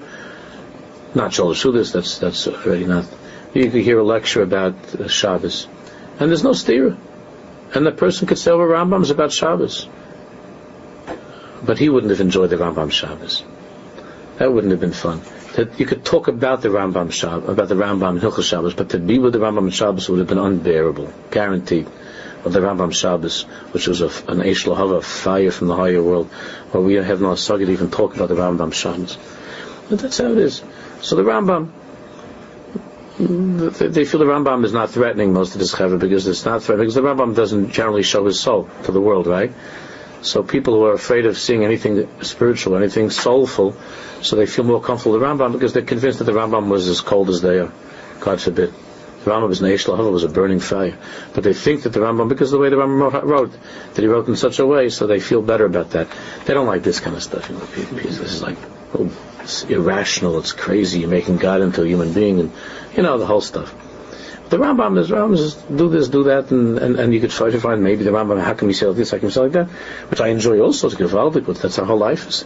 [1.13, 1.93] not shul shudas.
[1.93, 3.05] That's that's already not.
[3.53, 4.75] You could hear a lecture about
[5.07, 5.67] Shabbos,
[6.19, 6.97] and there's no stira,
[7.73, 9.87] and the person could say over Rambam's about Shabbos,
[11.63, 13.43] but he wouldn't have enjoyed the Rambam Shabbos.
[14.37, 15.21] That wouldn't have been fun.
[15.55, 18.99] That you could talk about the Rambam Shabbos, about the Rambam Hilchos Shabbos, but to
[18.99, 21.87] be with the Rambam Shabbos would have been unbearable, guaranteed.
[22.43, 26.27] Of the Rambam Shabbos, which was a, an Eish Lohava, fire from the higher world,
[26.71, 29.17] where we have no to even talk about the Rambam Shabbos.
[29.89, 30.61] But that's how it is.
[31.01, 31.71] So the Rambam,
[33.17, 36.85] they feel the Rambam is not threatening most of this chaver because it's not threatening
[36.87, 39.53] because the Rambam doesn't generally show his soul to the world, right?
[40.25, 43.77] So people who are afraid of seeing anything spiritual, anything soulful,
[44.23, 46.87] so they feel more comfortable with the Rambam because they're convinced that the Rambam was
[46.87, 47.71] as cold as they are.
[48.21, 48.73] God forbid.
[49.23, 50.97] The Rambam was Neish was a burning fire.
[51.35, 53.51] But they think that the Rambam, because of the way the Rambam wrote,
[53.93, 56.07] that he wrote in such a way, so they feel better about that.
[56.45, 57.47] They don't like this kind of stuff.
[57.47, 58.57] You know, this is like,
[58.95, 59.11] oh,
[59.41, 62.51] it's irrational, it's crazy, you're making God into a human being, and,
[62.97, 63.75] you know, the whole stuff.
[64.49, 67.49] The Rambam is Rambam is do this, do that, and, and, and you could try
[67.49, 68.39] to find maybe the Rambam.
[68.39, 69.09] How can we say this?
[69.09, 69.69] How can we say like that?
[70.09, 72.27] Which I enjoy also to give but that's our whole life.
[72.27, 72.45] Is,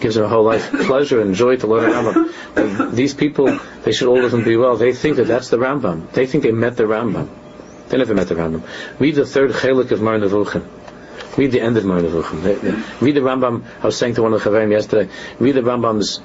[0.00, 2.34] gives our whole life pleasure and joy to learn the Rambam.
[2.54, 4.76] But these people, they should all of them be well.
[4.76, 6.10] They think that that's the Rambam.
[6.12, 7.28] They think they met the Rambam.
[7.88, 8.62] They never met the Rambam.
[8.98, 10.66] Read the third chelik of Moreh Nevuchim.
[11.38, 13.00] Read the end of Moreh Nevuchim.
[13.00, 13.64] Read the Rambam.
[13.80, 15.12] I was saying to one of the Chavayim yesterday.
[15.38, 16.20] Read the Rambam's.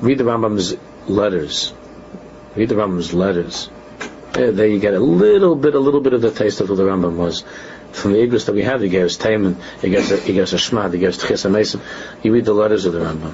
[0.00, 0.76] Read the Rambam's
[1.08, 1.72] letters.
[2.56, 3.70] Read the Rambam's letters
[4.36, 6.76] Uh, there you get a little bit, a little bit of the taste of what
[6.76, 7.42] the Rambam was.
[7.92, 10.52] From the Igros that we have, he gave us Taman, he gives us, he gives
[10.52, 11.80] us Shmad, he gives us Tchis.
[12.22, 13.32] You read the letters of the Rambam.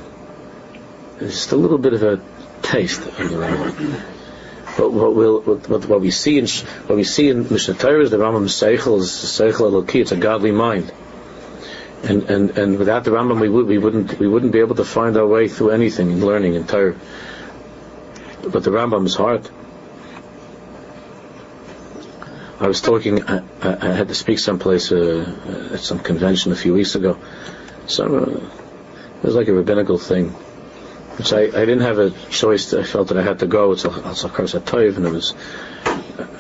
[1.18, 2.20] It's just a little bit of a
[2.62, 4.00] taste of the Rambam.
[4.76, 6.46] But what, we'll, what, what, we see in
[6.86, 10.02] what we see in Mishneh Torah is the Rambam's Seichel is Seichel Eloki.
[10.02, 10.92] It's a godly mind,
[12.04, 14.84] and and and without the Rambam, we would we wouldn't we wouldn't be able to
[14.84, 16.94] find our way through anything in learning in Torah.
[18.42, 19.50] But the Rambam's heart
[22.62, 26.72] I was talking, I, I, had to speak someplace uh, at some convention a few
[26.72, 27.18] weeks ago.
[27.88, 30.28] So uh, it was like a rabbinical thing,
[31.18, 32.72] which I, I didn't have a choice.
[32.72, 33.72] I felt that I had to go.
[33.72, 34.34] It's also at
[34.64, 35.34] Toiv, and it was.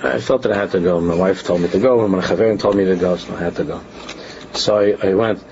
[0.04, 1.00] I felt that I had to go.
[1.00, 3.40] My wife told me to go, and my chaverim told me to go, so I
[3.40, 3.82] had to go.
[4.54, 5.42] So I, I went,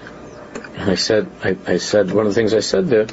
[0.76, 3.08] and I said, I, I said one of the things I said there.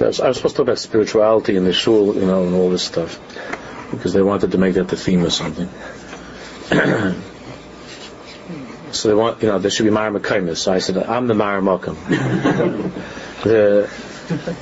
[0.00, 2.82] I was supposed to talk about spirituality in the shul, you know, and all this
[2.82, 3.20] stuff
[3.92, 5.68] because they wanted to make that the theme or something.
[8.92, 10.56] so they want, you know, there should be Mara Makaimis.
[10.56, 11.96] So I said, I'm the Mara Makam.
[13.44, 13.90] the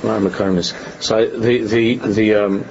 [0.03, 1.01] Mara Makaimis.
[1.01, 2.65] So I, the, the, the, um,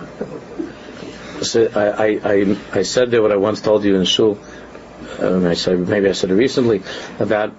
[1.42, 4.38] so I, I, I, said there what I once told you in shul.
[5.18, 6.82] Um, I said, maybe I said it recently
[7.18, 7.54] about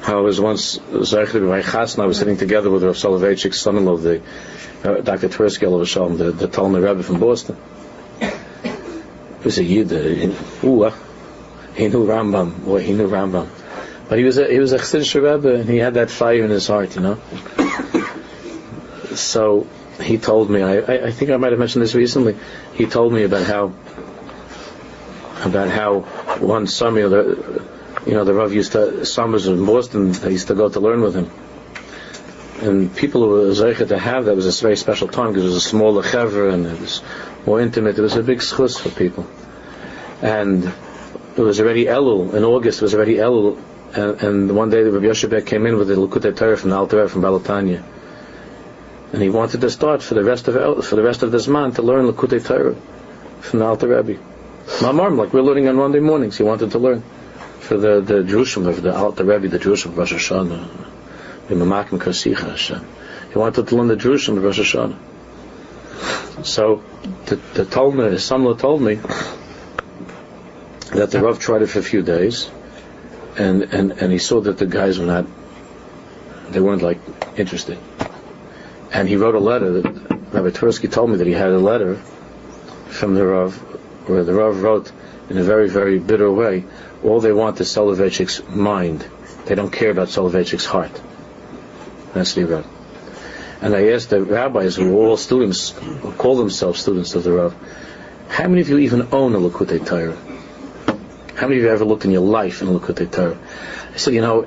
[0.00, 4.22] how I was once I was sitting together with Rav Soloveitchik, son-in-law of the
[4.84, 5.28] uh, Dr.
[5.28, 7.56] Twersky of Shalom, the, the Talner Rebbe from Boston.
[8.20, 10.90] He was a Yid, uh,
[11.74, 13.48] he knew Rambam, boy, he knew Rambam.
[14.08, 16.50] But he was a, he was a Chassidish Rebbe and he had that fire in
[16.50, 17.20] his heart, you know.
[19.14, 19.66] so
[20.00, 22.36] he told me, I, I, I think I might have mentioned this recently,
[22.74, 23.72] he told me about how
[25.44, 26.00] about how
[26.40, 30.68] one summer you know, the Rav used to, summers in Boston, they used to go
[30.68, 31.30] to learn with him.
[32.60, 35.46] And people who were Zeicha to have that was a very special time because it
[35.46, 37.02] was a smaller chever and it was
[37.46, 37.98] more intimate.
[37.98, 39.26] It was a big schus for people.
[40.22, 40.64] And
[41.36, 43.62] it was already Elul, in August it was already Elul,
[43.94, 46.70] and, and one day the Rabbi Yoshe Ber came in with the Likutei Torah from
[46.70, 47.82] the Alter from Baal HaTanya.
[49.12, 51.76] And he wanted to start for the rest of for the rest of this month
[51.76, 52.74] to learn Likutei Torah
[53.40, 54.20] from the Alter Rebbe.
[54.80, 57.02] Mamar, like we're learning on Monday mornings, he wanted to learn
[57.60, 60.87] for the the Drushim of the Alter Rebbe, the Drushim of Rosh Hashanah,
[61.48, 62.86] Hashem.
[63.32, 64.96] He wanted to learn the Drushim of Rosh Hashanah.
[66.44, 66.82] So
[67.26, 68.94] the, the Talner, his son told me
[70.94, 72.50] that the Rav tried it for a few days,
[73.36, 75.26] and, and, and he saw that the guys were not,
[76.50, 77.00] they weren't like
[77.36, 77.78] interested.
[78.92, 79.84] And he wrote a letter that
[80.32, 81.96] Rabbi Twersky told me that he had a letter
[82.88, 83.54] from the Rav
[84.08, 84.90] where the Rav wrote
[85.28, 86.64] in a very, very bitter way,
[87.04, 89.06] all they want is Soloveitchik's mind.
[89.44, 91.00] They don't care about Soloveitchik's heart.
[93.60, 97.32] And I asked the rabbis who were all students, who call themselves students of the
[97.32, 97.56] Rav,
[98.28, 100.16] how many of you even own a Likkutei Torah?
[101.34, 103.38] How many of you ever looked in your life in a Likkutei Torah?
[103.92, 104.46] I said, you know,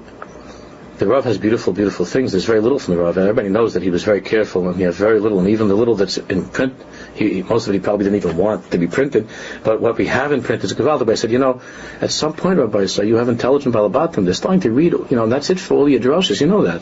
[0.98, 2.32] the Rav has beautiful, beautiful things.
[2.32, 4.78] There's very little from the Rav, and everybody knows that he was very careful, and
[4.78, 6.76] he has very little, and even the little that's in print,
[7.16, 9.28] he, most of it he probably didn't even want to be printed.
[9.64, 11.00] But what we have in print is Gavalda.
[11.00, 11.62] But I said, you know,
[12.00, 14.26] at some point, Rabbi, so you have intelligent balabatim.
[14.26, 16.40] They're starting to read, you know, and that's it for all your droshes.
[16.40, 16.82] You know that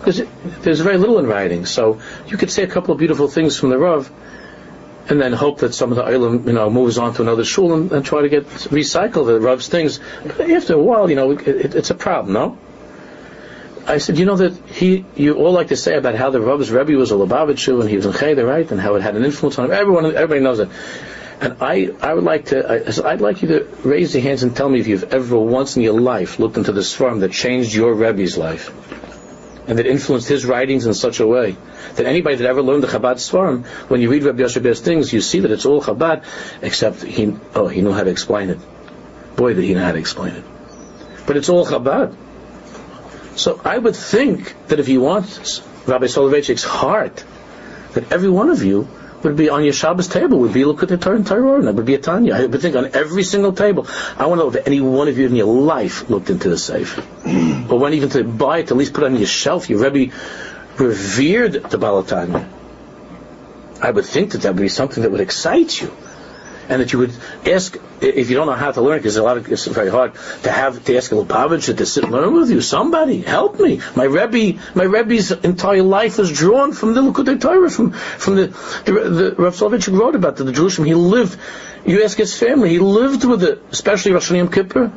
[0.00, 0.22] because
[0.62, 1.66] there's very little in writing.
[1.66, 4.10] So you could say a couple of beautiful things from the Rav,
[5.08, 7.74] and then hope that some of the Eilim, you know, moves on to another shul
[7.74, 10.00] and, and, try to get recycle the Rav's things.
[10.24, 12.58] But after a while, you know, it, it, it's a problem, no?
[13.86, 16.70] I said, you know that he, you all like to say about how the Rav's
[16.70, 18.70] Rebbe was a Lubavitcher and he was in Cheder, right?
[18.70, 19.72] And how it had an influence on him.
[19.72, 20.70] Everyone, everybody knows that.
[21.40, 24.42] And I, I would like to, I, said, I'd like you to raise your hands
[24.42, 27.32] and tell me if you've ever once in your life looked into this farm that
[27.32, 28.70] changed your Rebbe's life
[29.70, 31.56] and that influenced his writings in such a way
[31.94, 35.20] that anybody that ever learned the Chabad Svarim, when you read Rabbi Yoshe things, you
[35.20, 36.24] see that it's all Chabad,
[36.60, 38.58] except he, oh, he knew how to explain it.
[39.36, 40.44] Boy, did he know how to explain it.
[41.24, 42.16] But it's all Chabad.
[43.36, 47.24] So I would think that if you want Rabbi Soloveitchik's heart,
[47.92, 48.88] that every one of you
[49.22, 51.66] would be on your Shabbos table, would be look at the Torah and Torah, and
[51.66, 52.34] that would be a Tanya.
[52.34, 53.86] I would think on every single table.
[54.16, 56.58] I want to know if any one of you in your life looked into the
[56.58, 56.98] safe.
[57.70, 59.68] or went even to buy it, to at least put it on your shelf.
[59.68, 60.14] Your Rebbe
[60.78, 62.48] revered the Baal HaTanya.
[63.82, 65.90] I would think that that would be something that would excite you
[66.68, 67.12] and that you would
[67.46, 70.14] ask if you don't know how to learn because a lot of it's very hard
[70.42, 72.60] to have to ask a Lubavitcher to sit and learn with you.
[72.60, 73.80] Somebody help me.
[73.94, 78.46] My Rebbe, my Rebbe's entire life is drawn from the Likkutei Torah, from from the
[78.84, 80.86] the, the Rav Soloveitchik wrote about the, the Drushim.
[80.86, 81.38] He lived.
[81.84, 82.70] You ask his family.
[82.70, 84.92] He lived with it, especially Rosh Yom Kippur,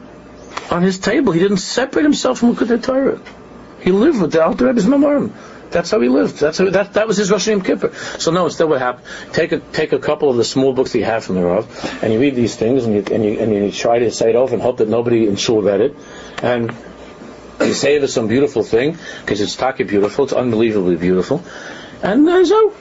[0.70, 1.32] on his table.
[1.32, 3.20] He didn't separate himself from Likkutei Torah.
[3.82, 5.32] He lived with the Alter Rebbe's Memorim.
[5.74, 6.40] That's how he lived.
[6.40, 7.94] That's how, that that was his Rosh Hashanah Kippur.
[8.20, 9.08] So no, instead what happened?
[9.34, 12.04] Take a take a couple of the small books that you have from the Rav,
[12.04, 14.36] and you read these things, and you and you and you try to say it
[14.36, 15.96] off and hope that nobody in shul read it,
[16.44, 16.74] and
[17.60, 20.26] you say it as some beautiful thing because it's taki beautiful.
[20.26, 21.44] It's unbelievably beautiful,
[22.04, 22.76] and uh, so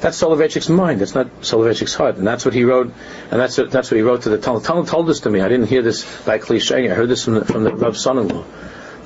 [0.00, 1.02] that's Soloveitchik's mind.
[1.02, 2.90] That's not Soloveitchik's heart, and that's what he wrote.
[3.30, 4.64] And that's what, that's what he wrote to the Talner.
[4.64, 5.42] Talner told this to me.
[5.42, 6.90] I didn't hear this by cliche.
[6.90, 8.44] I heard this from the, from the Rav's son-in-law.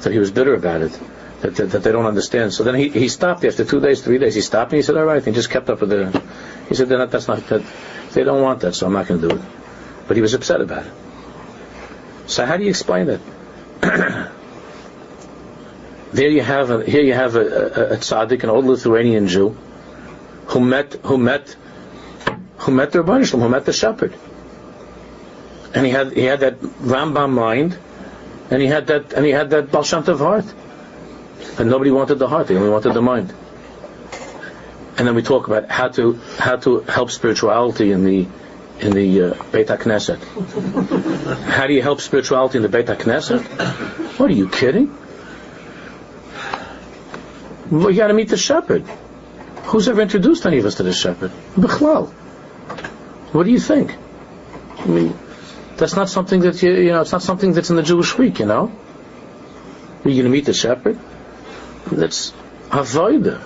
[0.03, 1.01] That he was bitter about it
[1.43, 2.55] that, that, that, they don't understand.
[2.55, 4.35] So then he, he stopped after two days, three days.
[4.35, 6.23] He stopped and he said, "All right." He just kept up with the.
[6.69, 7.63] He said, not, "That's not that.
[8.13, 9.43] They don't want that, so I'm not going to do it."
[10.07, 10.93] But he was upset about it.
[12.27, 13.21] So how do you explain that?
[16.13, 19.57] there you have a, here you have a, a, a tzaddik, an old Lithuanian Jew,
[20.47, 21.57] who met who met
[22.59, 24.15] who met the Rebbeinu who met the shepherd,
[25.75, 27.77] and he had he had that Rambam mind,
[28.51, 30.45] and he had that and he had that Baal Shem Tov heart.
[31.59, 33.33] And nobody wanted the heart; they only wanted the mind.
[34.99, 38.27] And then we talk about how to how to help spirituality in the
[38.81, 43.43] in the uh, Beit how do you help spirituality in the Beit HaKnesset?
[44.19, 44.97] What are you kidding?
[47.71, 48.83] Well, you got to meet the shepherd.
[49.65, 51.31] Who's ever introduced any of us to the shepherd?
[51.57, 52.11] Bichlal.
[53.33, 53.97] What do you think?
[54.79, 55.19] I mean,
[55.77, 58.41] that's not something that you, you know, it's not something that's in the Jewish week,
[58.41, 58.71] you know.
[60.05, 60.99] Are you going to meet the shepherd?
[61.87, 62.33] That's
[62.71, 63.43] avoida.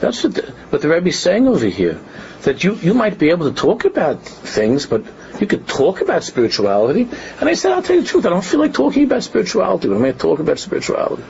[0.00, 2.00] That's what the, what the Rebbe is saying over here.
[2.42, 5.04] That you, you might be able to talk about things, but
[5.40, 7.02] you could talk about spirituality.
[7.38, 9.88] And I said, I'll tell you the truth, I don't feel like talking about spirituality
[9.88, 11.22] I'm going to talk about spirituality.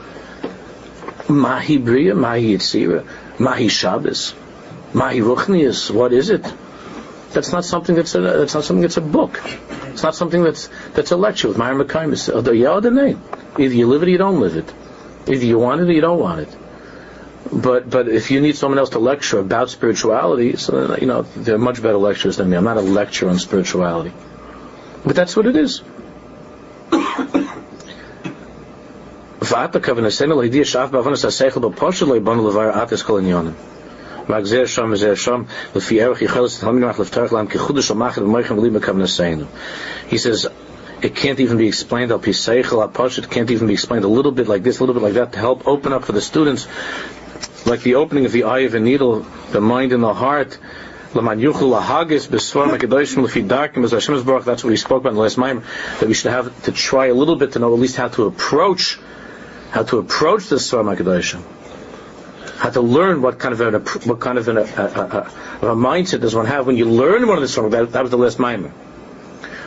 [1.27, 3.05] Mahi Bria, Mahi Yitzira,
[3.39, 4.33] Mahi Shabbos,
[4.93, 6.45] Mahi Ruchnius, what is it?
[7.31, 9.39] That's not something that's a, that's not something that's a book.
[9.87, 13.21] It's not something that's, that's a lecture with Myra the name.
[13.57, 14.73] Either you live it or you don't live it.
[15.27, 16.57] Either you want it or you don't want it.
[17.51, 21.55] But but if you need someone else to lecture about spirituality, so you know there
[21.55, 22.57] are much better lecturers than me.
[22.57, 24.13] I'm not a lecturer on spirituality,
[25.05, 25.81] but that's what it is.
[40.07, 40.47] He says
[41.01, 44.63] it can't even be explained al piseichel can't even be explained a little bit like
[44.63, 46.67] this, a little bit like that to help open up for the students.
[47.65, 50.59] like the opening of the eye of a needle, the mind and the heart.
[51.13, 51.37] That's what
[54.63, 55.63] we spoke about in the last time.
[55.99, 58.27] That we should have to try a little bit to know at least how to
[58.27, 58.97] approach,
[59.71, 61.43] how to approach the svar mekadoshim.
[62.57, 63.73] How to learn what kind of an
[64.07, 65.31] what kind of an, a, a, a,
[65.73, 67.69] a mindset does one have when you learn one of the svar.
[67.71, 68.71] That, that was the last time.